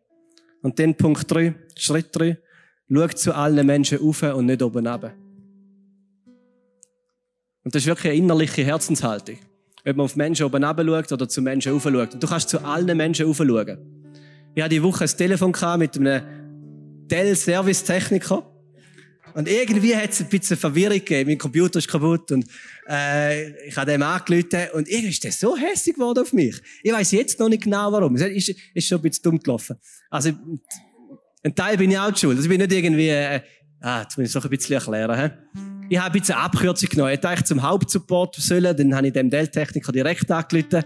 Und 0.62 0.80
dann 0.80 0.96
Punkt 0.96 1.30
3, 1.30 1.54
Schritt 1.78 2.10
3. 2.12 2.38
Schau 2.90 3.08
zu 3.08 3.34
allen 3.34 3.66
Menschen 3.66 4.00
auf 4.00 4.22
und 4.24 4.46
nicht 4.46 4.62
oben 4.62 4.88
runter. 4.88 5.14
Und 7.64 7.74
das 7.74 7.84
ist 7.84 7.88
wirklich 7.88 8.12
eine 8.12 8.22
innerliche 8.22 8.64
Herzenshaltung. 8.64 9.38
Ob 9.86 9.96
man 9.96 10.06
auf 10.06 10.16
Menschen 10.16 10.46
oben 10.46 10.64
runter 10.64 10.86
schaut 10.86 11.12
oder 11.14 11.30
zu 11.30 11.42
Menschen 11.42 11.74
rauf 11.74 11.84
schaut. 11.84 12.14
Und 12.14 12.24
du 12.24 12.28
kannst 12.28 12.50
zu 12.50 12.64
allen 12.64 12.96
Menschen 12.98 13.26
rauf 13.26 13.38
schauen. 13.38 13.78
Ich 14.56 14.62
hatte 14.62 14.76
die 14.76 14.84
Woche 14.84 15.06
ein 15.06 15.10
Telefon 15.10 15.54
mit 15.78 15.98
einem 15.98 17.08
Dell-Service-Techniker. 17.08 18.53
Und 19.34 19.48
irgendwie 19.48 19.96
hat 19.96 20.12
es 20.12 20.22
ein 20.22 20.30
bisschen 20.30 20.58
Verwirrung 20.58 21.00
gegeben. 21.00 21.30
Mein 21.30 21.38
Computer 21.38 21.80
ist 21.80 21.88
kaputt 21.88 22.32
und 22.32 22.46
äh, 22.88 23.68
ich 23.68 23.76
habe 23.76 23.92
dem 23.92 24.04
angerufen 24.04 24.68
und 24.74 24.88
irgendwie 24.88 25.10
ist 25.10 25.24
der 25.24 25.32
so 25.32 25.58
hässlich 25.58 25.96
geworden 25.96 26.20
auf 26.20 26.34
mich. 26.34 26.62
Ich 26.84 26.92
weiß 26.92 27.12
jetzt 27.12 27.40
noch 27.40 27.50
nicht 27.50 27.64
genau 27.64 27.92
warum. 27.92 28.16
Es 28.16 28.22
ist, 28.22 28.56
ist 28.74 28.88
schon 28.88 29.00
ein 29.00 29.02
bisschen 29.02 29.24
dumm 29.24 29.40
gelaufen. 29.40 29.76
Also 30.10 30.32
ein 31.44 31.56
Teil 31.56 31.78
bin 31.78 31.92
ich 31.92 31.98
auch 31.98 32.16
schuld. 32.16 32.38
Also 32.38 32.44
ich 32.44 32.50
bin 32.50 32.62
nicht 32.62 32.72
irgendwie... 32.72 33.10
Äh, 33.10 33.42
ah, 33.82 34.02
jetzt 34.02 34.18
muss 34.18 34.26
ich 34.26 34.30
es 34.30 34.36
noch 34.36 34.44
ein 34.44 34.50
bisschen 34.50 34.76
erklären. 34.76 35.20
He? 35.20 35.60
Ich 35.90 35.98
habe 35.98 36.14
ein 36.14 36.20
bisschen 36.20 36.36
Abkürzung 36.36 36.90
genommen. 36.90 37.10
Ich 37.10 37.18
hätte 37.18 37.30
eigentlich 37.30 37.46
zum 37.46 37.62
Hauptsupport 37.62 38.36
sollen, 38.36 38.76
dann 38.78 38.96
habe 38.96 39.08
ich 39.08 39.14
dem 39.14 39.30
Dell-Techniker 39.30 39.92
direkt 39.92 40.30
angerufen. 40.32 40.84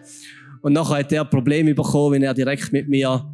Und 0.61 0.73
nachher 0.73 0.97
hat 0.97 1.11
er 1.11 1.21
ein 1.21 1.29
Problem 1.29 1.65
bekommen, 1.75 2.15
wenn 2.15 2.23
er 2.23 2.33
direkt 2.33 2.73
mit 2.73 2.87
mir 2.87 3.25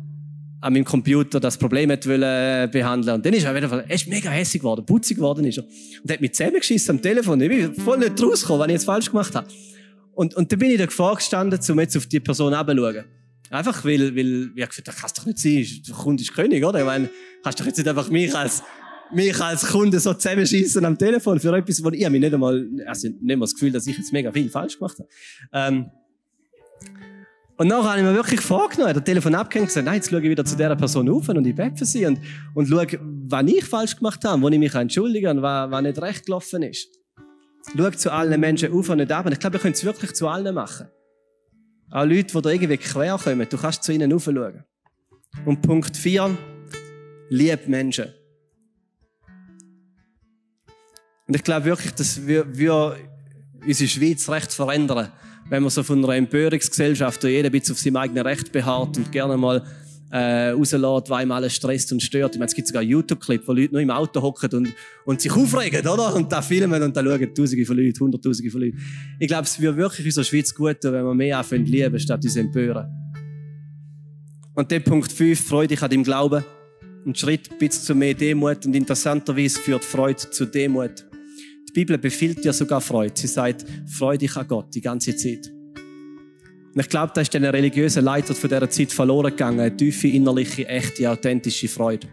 an 0.63 0.71
meinem 0.71 0.86
Computer 0.86 1.41
das 1.41 1.58
Problem 1.58 1.91
hat 1.91 2.08
wollen 2.08 2.23
äh, 2.23 2.69
behandeln. 2.71 3.15
Und 3.15 3.26
dann 3.26 3.34
ist 3.34 3.43
er 3.43 3.54
wieder, 3.54 3.69
er 3.69 3.95
ist 3.95 4.08
mega 4.08 4.30
hässlich 4.30 4.62
geworden, 4.62 4.86
putzig 4.86 5.17
geworden 5.17 5.45
ist 5.45 5.58
er. 5.58 5.65
Und 6.02 6.10
hat 6.10 6.21
mich 6.21 6.34
zusammengeschissen 6.34 6.95
am 6.95 7.02
Telefon. 7.02 7.41
Ich 7.41 7.49
bin 7.49 7.76
voll 7.76 7.97
nicht 7.97 8.21
rausgekommen, 8.21 8.62
was 8.62 8.67
ich 8.67 8.73
jetzt 8.73 8.86
falsch 8.86 9.10
gemacht 9.10 9.36
habe. 9.36 9.47
Und, 10.13 10.36
und 10.36 10.52
dann 10.52 10.60
bin 10.60 10.71
ich 10.71 10.78
da 10.78 10.86
Gefahr 10.86 11.15
gestanden, 11.15 11.60
um 11.69 11.80
jetzt 11.80 11.97
auf 11.97 12.06
die 12.06 12.21
Person 12.21 12.54
abzuschauen. 12.54 13.04
Einfach, 13.49 13.84
weil, 13.84 14.15
weil, 14.15 14.52
ich 14.56 14.69
gesagt, 14.69 14.88
das 14.88 14.95
kann 14.95 15.12
doch 15.17 15.26
nicht 15.26 15.39
sein. 15.39 15.67
Der 15.86 15.95
Kunde 15.95 16.23
ist 16.23 16.34
König, 16.34 16.63
oder? 16.63 16.80
Ich 16.80 16.86
meine, 16.86 17.10
kannst 17.43 17.60
doch 17.60 17.65
jetzt 17.65 17.78
nicht 17.78 17.88
einfach 17.88 18.10
mich 18.10 18.34
als, 18.34 18.63
mich 19.13 19.39
als 19.41 19.67
Kunde 19.67 19.99
so 19.99 20.13
zusammenschießen 20.13 20.86
am 20.86 20.97
Telefon 20.97 21.41
für 21.41 21.56
etwas, 21.56 21.84
wo 21.84 21.89
ich, 21.89 21.99
ich 21.99 22.06
habe 22.06 22.17
nicht 22.17 22.34
einmal, 22.34 22.65
also 22.88 23.10
nicht 23.10 23.21
mal 23.21 23.41
das 23.41 23.54
Gefühl, 23.54 23.71
dass 23.71 23.86
ich 23.86 23.97
jetzt 23.97 24.13
mega 24.13 24.32
viel 24.32 24.49
falsch 24.49 24.80
gemacht 24.80 24.97
habe. 24.97 25.10
Ähm, 25.52 25.91
Und 27.58 27.68
nachher 27.68 27.89
habe 27.92 28.00
ich 28.00 28.06
mir 28.06 28.16
wirklich 28.16 28.42
vorgenommen, 28.42 28.94
das 28.94 29.04
Telefon 29.04 29.36
abgehängt 29.36 29.66
und 29.66 29.68
gesagt, 29.68 29.86
nein, 29.86 29.96
jetzt 29.96 30.10
schaue 30.10 30.22
ich 30.22 30.30
wieder 30.30 30.44
zu 30.44 30.56
dieser 30.56 30.76
Person 30.76 31.08
auf 31.10 31.30
und 31.30 31.46
ich 31.46 31.56
bete 31.56 31.78
für 31.78 31.86
sie 31.86 32.06
und, 32.06 32.20
und 32.56 32.68
schaue, 32.68 32.88
was 33.00 33.46
ich 33.46 33.63
falsch 33.63 33.96
gemacht 33.96 34.24
habe, 34.26 34.42
wo 34.42 34.50
ich 34.50 34.58
mich 34.58 34.74
entschuldige 34.74 35.30
und 35.30 35.42
was, 35.42 35.70
was 35.70 35.82
nicht 35.84 36.02
recht 36.02 36.26
gelaufen 36.26 36.63
ist. 36.63 36.88
Schau 37.78 37.89
zu 37.92 38.12
allen 38.12 38.39
Menschen 38.39 38.74
auf 38.74 38.89
und 38.89 38.98
nicht 38.98 39.12
ab. 39.12 39.26
Und 39.26 39.34
ich 39.34 39.39
glaube, 39.39 39.54
wir 39.54 39.60
können 39.60 39.74
es 39.74 39.86
wirklich 39.86 40.13
zu 40.13 40.28
allen 40.28 40.54
machen. 40.54 40.88
Auch 41.92 42.06
Leute, 42.06 42.34
die 42.36 42.42
da 42.42 42.50
irgendwie 42.50 42.78
quer 42.78 43.18
kommen, 43.18 43.48
du 43.48 43.58
kannst 43.58 43.84
zu 43.84 43.94
ihnen 43.94 44.12
aufschauen. 44.12 44.63
Und 45.46 45.62
Punkt 45.62 45.96
4, 45.96 46.36
lieb 47.30 47.68
Menschen. 47.68 48.08
Und 51.28 51.36
ich 51.36 51.44
glaube 51.44 51.66
wirklich, 51.66 51.94
dass 51.94 52.26
wir, 52.26 52.46
wir 52.58 52.98
unsere 53.66 53.88
Schweiz 53.88 54.28
recht 54.30 54.52
verändern, 54.52 55.12
wenn 55.50 55.64
wir 55.64 55.70
so 55.70 55.84
von 55.84 56.04
einer 56.04 56.16
Empörungsgesellschaft, 56.16 57.24
wo 57.24 57.28
jeder 57.28 57.50
ein 57.50 57.52
bisschen 57.52 57.74
auf 57.74 57.80
seinem 57.80 57.98
eigenen 57.98 58.26
Recht 58.26 58.52
beharrt 58.52 58.98
und 58.98 59.12
gerne 59.12 59.38
mal 59.38 59.64
äh, 60.14 60.50
rauslässt, 60.50 61.10
weil 61.10 61.26
ihm 61.26 61.32
alles 61.32 61.56
stresst 61.56 61.92
und 61.92 62.02
stört. 62.02 62.36
Ich 62.36 62.40
meine, 62.40 62.48
es 62.48 62.56
gibt 62.56 62.68
sogar 62.68 62.84
YouTube-Clips, 62.84 63.48
wo 63.48 63.54
Leute 63.54 63.74
nur 63.74 63.82
im 63.82 63.90
Auto 63.90 64.22
hocken 64.22 64.50
und, 64.54 64.74
und 65.06 65.22
sich 65.22 65.32
aufregen, 65.32 65.88
oder? 65.88 66.14
Und 66.16 66.32
da 66.32 66.42
filmen 66.42 66.82
und 66.84 66.96
da 66.96 67.04
schauen 67.04 67.34
Tausende 67.34 67.66
von 67.66 67.78
Leuten, 67.78 68.00
Hunderttausende 68.00 68.52
von 68.52 68.62
Leuten. 68.62 68.78
Ich 69.20 69.28
glaube, 69.28 69.44
es 69.44 69.60
würde 69.60 69.78
wirklich 69.78 70.06
unserer 70.06 70.24
Schweiz 70.24 70.54
gut 70.54 70.82
tun, 70.82 70.94
wenn 70.94 71.04
wir 71.04 71.16
mehr 71.16 71.40
anfangen 71.40 71.66
lieben, 71.66 72.00
statt 72.00 72.24
uns 72.24 72.36
empören. 72.36 72.88
Und 74.54 74.70
der 74.70 74.82
Punkt 74.82 75.12
5, 75.12 75.48
Freude 75.48 75.82
an 75.82 75.90
deinem 75.90 76.04
Glauben. 76.04 76.44
Ein 77.06 77.16
Schritt 77.16 77.58
bis 77.58 77.84
zu 77.84 77.96
mehr 77.96 78.14
Demut 78.14 78.66
und 78.68 78.76
interessanterweise 78.76 79.60
führt 79.60 79.84
Freude 79.84 80.30
zu 80.30 80.46
Demut. 80.46 81.06
Die 81.74 81.80
Bibel 81.80 81.98
befiehlt 81.98 82.44
dir 82.44 82.54
sogar 82.54 82.82
Freude. 82.82 83.14
Sie 83.16 83.26
sagt, 83.26 83.66
freu 83.88 84.16
dich 84.16 84.38
an 84.38 84.48
Gott 84.48 84.76
die 84.76 84.82
ganze 84.82 85.16
Zeit. 85.16 85.52
Und 86.74 86.80
ich 86.80 86.88
glaube, 86.88 87.14
da 87.16 87.22
ist 87.22 87.34
den 87.34 87.46
religiösen 87.46 88.04
Leiter 88.04 88.36
von 88.36 88.48
dieser 88.48 88.70
Zeit 88.70 88.92
verloren 88.92 89.32
gegangen. 89.32 89.60
Eine 89.60 89.76
tiefe, 89.76 90.08
innerliche, 90.08 90.68
echte, 90.68 91.10
authentische 91.10 91.68
Freude. 91.68 92.08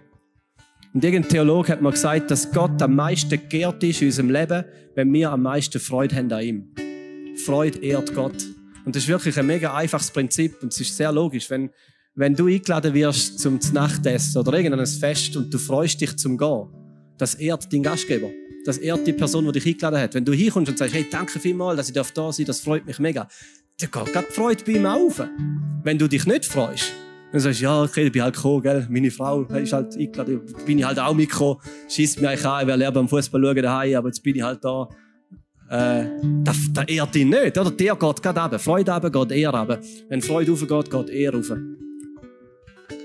Und 0.95 1.05
irgendein 1.05 1.31
Theologe 1.31 1.73
hat 1.73 1.83
mir 1.83 1.91
gesagt, 1.91 2.31
dass 2.31 2.51
Gott 2.51 2.81
am 2.81 2.97
meisten 2.97 3.39
geehrt 3.51 3.83
ist 3.85 4.01
in 4.01 4.09
unserem 4.09 4.31
Leben, 4.31 4.65
wenn 4.95 5.13
wir 5.13 5.31
am 5.31 5.43
meisten 5.43 5.79
Freude 5.79 6.17
haben 6.17 6.33
an 6.33 6.43
ihm. 6.43 6.75
Freude 7.45 7.81
ehrt 7.81 8.15
Gott. 8.15 8.43
Und 8.87 8.97
das 8.97 9.03
ist 9.03 9.09
wirklich 9.09 9.39
ein 9.39 9.47
mega 9.47 9.75
einfaches 9.75 10.11
Prinzip 10.11 10.63
und 10.63 10.73
es 10.73 10.81
ist 10.81 10.97
sehr 10.97 11.13
logisch. 11.13 11.51
Wenn, 11.51 11.69
wenn 12.15 12.35
du 12.35 12.47
eingeladen 12.47 12.95
wirst 12.95 13.39
zum 13.39 13.61
Nachtessen 13.75 14.41
oder 14.41 14.55
irgendein 14.55 14.87
Fest 14.87 15.37
und 15.37 15.53
du 15.53 15.59
freust 15.59 16.01
dich 16.01 16.17
zum 16.17 16.39
Gehen, 16.39 16.69
das 17.19 17.35
ehrt 17.35 17.71
deinen 17.71 17.83
Gastgeber. 17.83 18.31
Das 18.65 18.79
ehrt 18.79 19.07
die 19.07 19.13
Person, 19.13 19.47
die 19.47 19.53
dich 19.53 19.67
eingeladen 19.67 20.01
hat. 20.01 20.15
Wenn 20.15 20.25
du 20.25 20.33
hinkommst 20.33 20.71
und 20.71 20.79
sagst, 20.79 20.95
hey, 20.95 21.07
danke 21.11 21.39
vielmals, 21.39 21.77
dass 21.77 21.89
ich 21.89 21.95
da 21.95 22.05
sein 22.05 22.47
darf, 22.47 22.47
das 22.47 22.61
freut 22.61 22.87
mich 22.87 22.99
mega 22.99 23.27
dann 23.81 24.05
geht 24.05 24.29
die 24.29 24.33
Freude 24.33 24.65
bei 24.65 24.73
ihm 24.73 24.87
auf. 24.87 25.23
Wenn 25.83 25.99
du 25.99 26.09
dich 26.09 26.27
nicht 26.27 26.45
freust, 26.45 26.93
dann 27.33 27.41
sagst 27.41 27.61
du, 27.61 27.65
ja, 27.65 27.83
okay, 27.83 28.07
ich 28.07 28.13
bin 28.13 28.23
halt 28.23 28.35
gekommen, 28.35 28.63
gell? 28.63 28.87
meine 28.91 29.11
Frau 29.11 29.43
ist 29.43 29.73
halt 29.73 29.97
eingeladen, 29.97 30.41
bin 30.67 30.79
ich 30.79 30.85
halt 30.85 30.99
auch 30.99 31.15
mitgekommen, 31.15 31.61
schießt 31.89 32.21
mich 32.21 32.29
eigentlich 32.29 32.47
an, 32.47 32.63
ich 32.63 32.67
will 32.67 32.79
lieber 32.79 32.93
beim 32.93 33.09
Fußball 33.09 33.43
schauen 33.43 33.63
daheim, 33.63 33.95
aber 33.97 34.09
jetzt 34.09 34.23
bin 34.23 34.37
ich 34.37 34.43
halt 34.43 34.65
da. 34.65 34.89
Äh, 35.71 36.07
da, 36.43 36.53
da 36.73 36.83
ehrt 36.83 37.15
ihn 37.15 37.29
nicht, 37.29 37.57
oder? 37.57 37.71
Der 37.71 37.95
geht 37.95 38.23
gerade 38.23 38.41
runter. 38.41 38.59
Freude 38.59 38.93
runter, 38.93 39.11
geht 39.11 39.31
er 39.31 39.55
runter. 39.55 39.81
Wenn 40.09 40.21
Freude 40.21 40.51
raufgeht, 40.51 40.91
geht 40.91 41.11
er 41.11 41.33
rauf. 41.33 41.53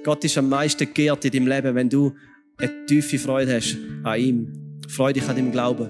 Gott 0.04 0.24
ist 0.24 0.38
am 0.38 0.50
meisten 0.50 0.92
geehrt 0.92 1.24
in 1.26 1.32
deinem 1.32 1.48
Leben, 1.48 1.76
wenn 1.76 1.90
du 1.90 2.14
eine 2.58 2.86
tiefe 2.88 3.20
Freude 3.20 3.56
hast 3.56 3.78
an 4.04 4.20
ihm. 4.20 4.65
Freude 4.88 5.22
an 5.28 5.36
deinem 5.36 5.52
Glauben. 5.52 5.88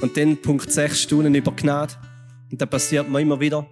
Und 0.00 0.16
dann 0.16 0.36
Punkt 0.36 0.70
6, 0.70 1.02
Stunden 1.02 1.34
über 1.34 1.52
Gnade. 1.52 1.94
Und 2.50 2.60
da 2.60 2.66
passiert 2.66 3.08
mir 3.08 3.20
immer 3.20 3.38
wieder, 3.38 3.66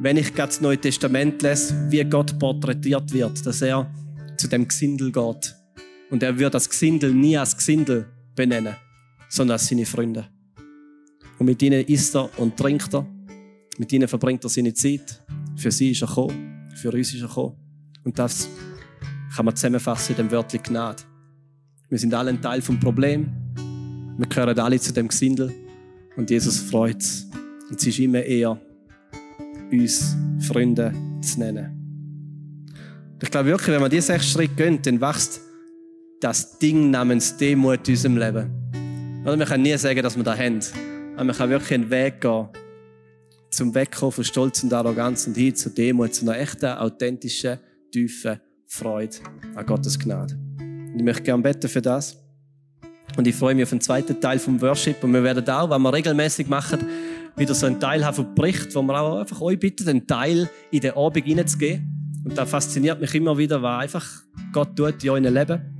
wenn 0.00 0.16
ich 0.16 0.32
gerade 0.32 0.48
das 0.48 0.60
Neue 0.60 0.78
Testament 0.78 1.42
lese, 1.42 1.74
wie 1.90 2.02
Gott 2.04 2.38
porträtiert 2.38 3.12
wird, 3.12 3.44
dass 3.44 3.62
er 3.62 3.92
zu 4.36 4.48
dem 4.48 4.66
Gesindel 4.66 5.12
geht. 5.12 5.54
Und 6.10 6.22
er 6.22 6.38
wird 6.38 6.54
das 6.54 6.68
Gesindel 6.68 7.12
nie 7.12 7.36
als 7.36 7.56
Gesindel 7.56 8.06
benennen, 8.34 8.76
sondern 9.28 9.54
als 9.54 9.66
seine 9.66 9.84
Freunde. 9.84 10.28
Und 11.38 11.46
mit 11.46 11.62
ihnen 11.62 11.84
isst 11.84 12.16
er 12.16 12.30
und 12.38 12.56
trinkt 12.56 12.94
er. 12.94 13.06
Mit 13.78 13.92
ihnen 13.92 14.08
verbringt 14.08 14.44
er 14.44 14.50
seine 14.50 14.74
Zeit. 14.74 15.22
Für 15.56 15.70
sie 15.70 15.90
ist 15.90 16.02
er 16.02 16.08
gekommen. 16.08 16.70
Für 16.74 16.90
uns 16.92 17.12
ist 17.12 17.20
er 17.20 17.28
gekommen. 17.28 17.56
Und 18.04 18.18
das 18.18 18.48
kann 19.34 19.44
man 19.44 19.54
zusammenfassen 19.54 20.12
in 20.12 20.16
dem 20.16 20.30
Wörtchen 20.30 20.62
Gnade. 20.62 21.02
Wir 21.90 21.98
sind 21.98 22.12
alle 22.12 22.30
ein 22.30 22.42
Teil 22.42 22.60
vom 22.60 22.78
Problem. 22.78 23.28
Wir 24.18 24.26
gehören 24.26 24.58
alle 24.58 24.78
zu 24.78 24.92
dem 24.92 25.08
Gesindel. 25.08 25.50
Und 26.16 26.28
Jesus 26.28 26.58
freut 26.58 27.00
es. 27.00 27.26
Und 27.70 27.80
es 27.80 27.86
ist 27.86 27.98
immer 27.98 28.22
eher, 28.22 28.60
uns 29.72 30.14
Freunde 30.40 30.92
zu 31.22 31.40
nennen. 31.40 31.74
Ich 33.22 33.30
glaube 33.30 33.48
wirklich, 33.48 33.68
wenn 33.68 33.80
wir 33.80 33.88
diese 33.88 34.08
sechs 34.08 34.30
Schritte 34.30 34.54
gehen, 34.54 34.82
dann 34.82 35.00
wächst 35.00 35.40
das 36.20 36.58
Ding 36.58 36.90
namens 36.90 37.36
Demut 37.36 37.88
in 37.88 37.94
unserem 37.94 38.16
Leben. 38.18 39.22
Oder 39.22 39.38
wir 39.38 39.46
können 39.46 39.62
nie 39.62 39.76
sagen, 39.78 40.02
dass 40.02 40.14
wir 40.14 40.22
das 40.22 40.38
haben. 40.38 40.60
Aber 41.14 41.24
man 41.24 41.36
kann 41.36 41.48
wirklich 41.48 41.72
einen 41.72 41.90
Weg 41.90 42.20
gehen, 42.20 42.48
zum 43.50 43.74
Wegkommen 43.74 44.12
von 44.12 44.24
Stolz 44.24 44.62
und 44.62 44.72
Arroganz 44.74 45.26
und 45.26 45.36
hin 45.36 45.54
zu 45.54 45.70
Demut, 45.70 46.14
zu 46.14 46.28
einer 46.28 46.38
echten, 46.38 46.66
authentischen, 46.66 47.58
tiefen 47.90 48.40
Freude 48.66 49.16
an 49.54 49.64
Gottes 49.64 49.98
Gnade. 49.98 50.38
Und 50.92 50.98
ich 50.98 51.04
möchte 51.04 51.22
gerne 51.22 51.42
beten 51.42 51.68
für 51.68 51.82
das. 51.82 52.16
Und 53.16 53.26
ich 53.26 53.34
freue 53.34 53.54
mich 53.54 53.64
auf 53.64 53.70
den 53.70 53.80
zweiten 53.80 54.20
Teil 54.20 54.38
vom 54.38 54.60
Worship. 54.60 55.02
Und 55.02 55.12
wir 55.12 55.22
werden 55.22 55.48
auch, 55.48 55.70
wenn 55.70 55.82
wir 55.82 55.92
regelmäßig 55.92 56.48
machen, 56.48 56.80
wieder 57.36 57.54
so 57.54 57.66
einen 57.66 57.80
Teil 57.80 58.04
haben 58.04 58.14
von 58.14 58.34
Bericht, 58.34 58.74
wo 58.74 58.82
wir 58.82 59.00
auch 59.00 59.20
einfach 59.20 59.40
euch 59.40 59.58
bitten, 59.58 59.88
einen 59.88 60.06
Teil 60.06 60.48
in 60.70 60.80
den 60.80 60.96
Abend 60.96 61.24
hineinzugehen. 61.24 62.22
Und 62.24 62.36
da 62.36 62.44
fasziniert 62.44 63.00
mich 63.00 63.14
immer 63.14 63.38
wieder, 63.38 63.62
was 63.62 63.82
einfach 63.82 64.06
Gott 64.52 64.76
tut 64.76 65.02
in 65.02 65.10
eurem 65.10 65.34
Leben. 65.34 65.78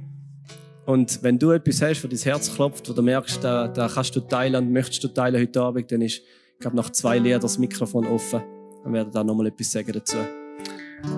Und 0.87 1.23
wenn 1.23 1.39
du 1.39 1.51
etwas 1.51 1.83
hast, 1.83 2.03
wo 2.03 2.09
dein 2.09 2.19
Herz 2.19 2.55
klopft, 2.55 2.89
wo 2.89 2.95
du 2.95 3.03
merkst, 3.03 3.45
da, 3.45 3.69
da 3.69 3.89
kannst 3.89 4.17
du 4.17 4.21
teilen 4.21 4.55
und 4.57 4.73
möchtest 4.73 5.05
du 5.05 5.09
teilen 5.09 5.39
heute 5.39 5.61
Abend, 5.61 5.93
dann 5.93 6.01
ist, 6.01 6.17
ich 6.19 6.61
glaube, 6.61 6.77
nach 6.77 6.91
zwei 6.91 7.19
Liedern 7.19 7.43
das 7.43 7.59
Mikrofon 7.59 8.07
offen. 8.07 8.41
Dann 8.85 8.93
werden 8.95 9.13
da 9.13 9.23
nochmal 9.23 9.49
etwas 9.49 9.71
sagen 9.71 9.93
dazu. 9.93 10.17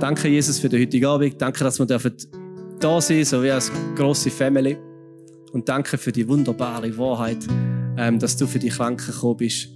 Danke, 0.00 0.28
Jesus, 0.28 0.58
für 0.58 0.68
den 0.68 0.80
heutigen 0.80 1.06
Abend. 1.06 1.40
Danke, 1.40 1.62
dass 1.62 1.78
wir 1.78 1.86
dürfen 1.86 2.16
da 2.80 3.00
sein, 3.00 3.24
so 3.24 3.42
wie 3.42 3.50
als 3.50 3.70
grosse 3.94 4.30
Family. 4.30 4.76
Und 5.52 5.68
danke 5.68 5.98
für 5.98 6.12
die 6.12 6.26
wunderbare 6.26 6.96
Wahrheit, 6.96 7.46
ähm, 7.96 8.18
dass 8.18 8.36
du 8.36 8.46
für 8.46 8.58
die 8.58 8.68
Kranken 8.68 9.12
gekommen 9.12 9.36
bist. 9.36 9.68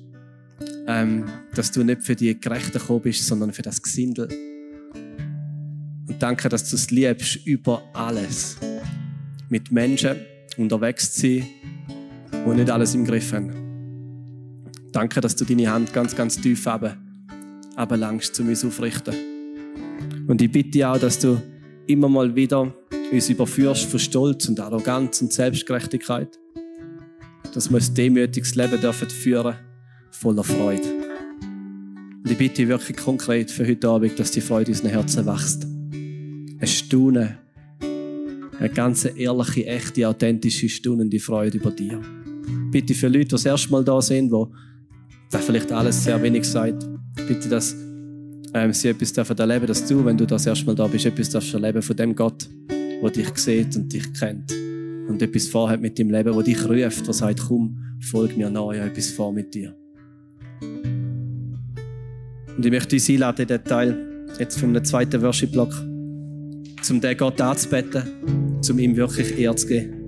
Ähm, 0.87 1.25
dass 1.55 1.73
du 1.73 1.83
nicht 1.83 2.03
für 2.03 2.15
die 2.15 2.39
Gerechten 2.39 2.79
gekommen 2.79 3.03
bist, 3.03 3.27
sondern 3.27 3.53
für 3.53 3.63
das 3.63 3.83
Gesindel. 3.83 4.29
Und 6.07 6.23
danke, 6.23 6.49
dass 6.49 6.69
du 6.69 6.77
es 6.77 6.91
liebst 6.91 7.47
über 7.47 7.83
alles. 7.93 8.57
Mit 9.49 9.73
Menschen 9.73 10.17
unterwegs 10.57 11.13
zu 11.13 11.21
sein, 11.21 11.47
die 12.33 12.55
nicht 12.55 12.71
alles 12.71 12.95
im 12.95 13.05
Griff 13.05 13.33
haben. 13.33 13.53
Danke, 14.93 15.21
dass 15.21 15.35
du 15.35 15.45
deine 15.45 15.71
Hand 15.71 15.93
ganz, 15.93 16.15
ganz 16.15 16.41
tief 16.41 16.67
aber, 16.67 16.97
langst 17.97 18.35
zu 18.35 18.45
mir 18.45 18.53
aufrichten. 18.53 19.15
Und 20.27 20.41
ich 20.41 20.51
bitte 20.51 20.89
auch, 20.89 20.99
dass 20.99 21.19
du 21.19 21.41
immer 21.87 22.09
mal 22.09 22.35
wieder 22.35 22.73
uns 23.15 23.29
überführst 23.29 23.85
von 23.87 24.01
Stolz 24.01 24.49
und 24.49 24.61
Arroganz 24.61 25.23
und 25.23 25.33
Selbstgerechtigkeit. 25.33 26.39
Dass 27.53 27.71
wir 27.71 27.79
ein 27.79 27.95
demütiges 27.95 28.55
Leben 28.55 28.81
dürfen 28.81 29.09
führen, 29.09 29.55
voller 30.11 30.45
Freude. 30.45 30.89
Und 32.25 32.31
ich 32.31 32.39
bitte 32.39 32.67
wirklich 32.69 32.97
konkret 32.97 33.51
für 33.51 33.67
heute 33.67 33.89
Abend, 33.89 34.19
dass 34.19 34.31
die 34.31 34.41
Freude 34.41 34.73
in 34.73 34.77
unseren 34.77 34.91
Herzen 34.91 35.27
wächst. 35.27 35.65
Ein 35.65 36.67
Staunen, 36.67 37.39
eine 38.59 38.71
ganz 38.71 39.05
ehrliche, 39.05 39.67
echte, 39.67 40.09
authentische, 40.09 40.69
staunende 40.69 41.21
Freude 41.21 41.59
über 41.59 41.71
dir. 41.71 42.01
Bitte 42.71 42.95
für 42.95 43.09
Leute, 43.09 43.27
die 43.27 43.29
das 43.29 43.45
erste 43.45 43.71
Mal 43.71 43.85
da 43.85 44.01
sind, 44.01 44.33
wo 44.33 44.53
da 45.31 45.39
vielleicht 45.39 45.71
alles 45.73 46.03
sehr 46.05 46.23
wenig 46.23 46.45
sagt, 46.45 46.89
bitte, 47.29 47.49
dass 47.49 47.77
ähm, 48.55 48.73
sie 48.73 48.89
etwas 48.89 49.13
dürfen 49.13 49.37
erleben, 49.37 49.67
dass 49.67 49.87
du, 49.87 50.05
wenn 50.05 50.17
du 50.17 50.27
das 50.27 50.47
erste 50.47 50.67
Mal 50.67 50.75
da 50.75 50.87
bist, 50.87 51.07
etwas 51.07 51.31
darfst 51.31 51.53
erleben 51.53 51.83
von 51.83 51.97
dem 51.97 52.15
Gott, 52.15 52.49
der 53.03 53.11
dich 53.11 53.37
sieht 53.37 53.77
und 53.77 53.93
dich 53.93 54.13
kennt. 54.13 54.53
Und 55.09 55.21
etwas 55.21 55.49
vorhat 55.49 55.81
mit 55.81 55.99
dem 55.99 56.11
Leben, 56.11 56.35
wo 56.35 56.43
dich 56.43 56.65
ruft, 56.69 57.07
der 57.07 57.15
sagt, 57.15 57.41
komm, 57.47 57.77
folg 58.01 58.37
mir 58.37 58.51
nach, 58.51 58.73
ich 58.73 58.81
habe 58.81 58.91
etwas 58.91 59.11
vor 59.11 59.33
mit 59.33 59.55
dir. 59.55 59.75
Und 62.57 62.65
ich 62.65 62.71
möchte 62.71 62.97
uns 62.97 63.11
einladen, 63.11 63.47
den 63.47 63.65
Teil 63.65 64.27
jetzt 64.39 64.63
einem 64.63 64.85
zweiten 64.85 65.21
Worship-Block, 65.21 65.75
um 66.91 67.01
den 67.01 67.17
Gott 67.17 67.41
anzubeten, 67.41 68.03
um 68.69 68.79
ihm 68.79 68.97
wirklich 68.97 69.39
Ehre 69.39 69.57
zu 69.57 69.67
geben. 69.67 70.04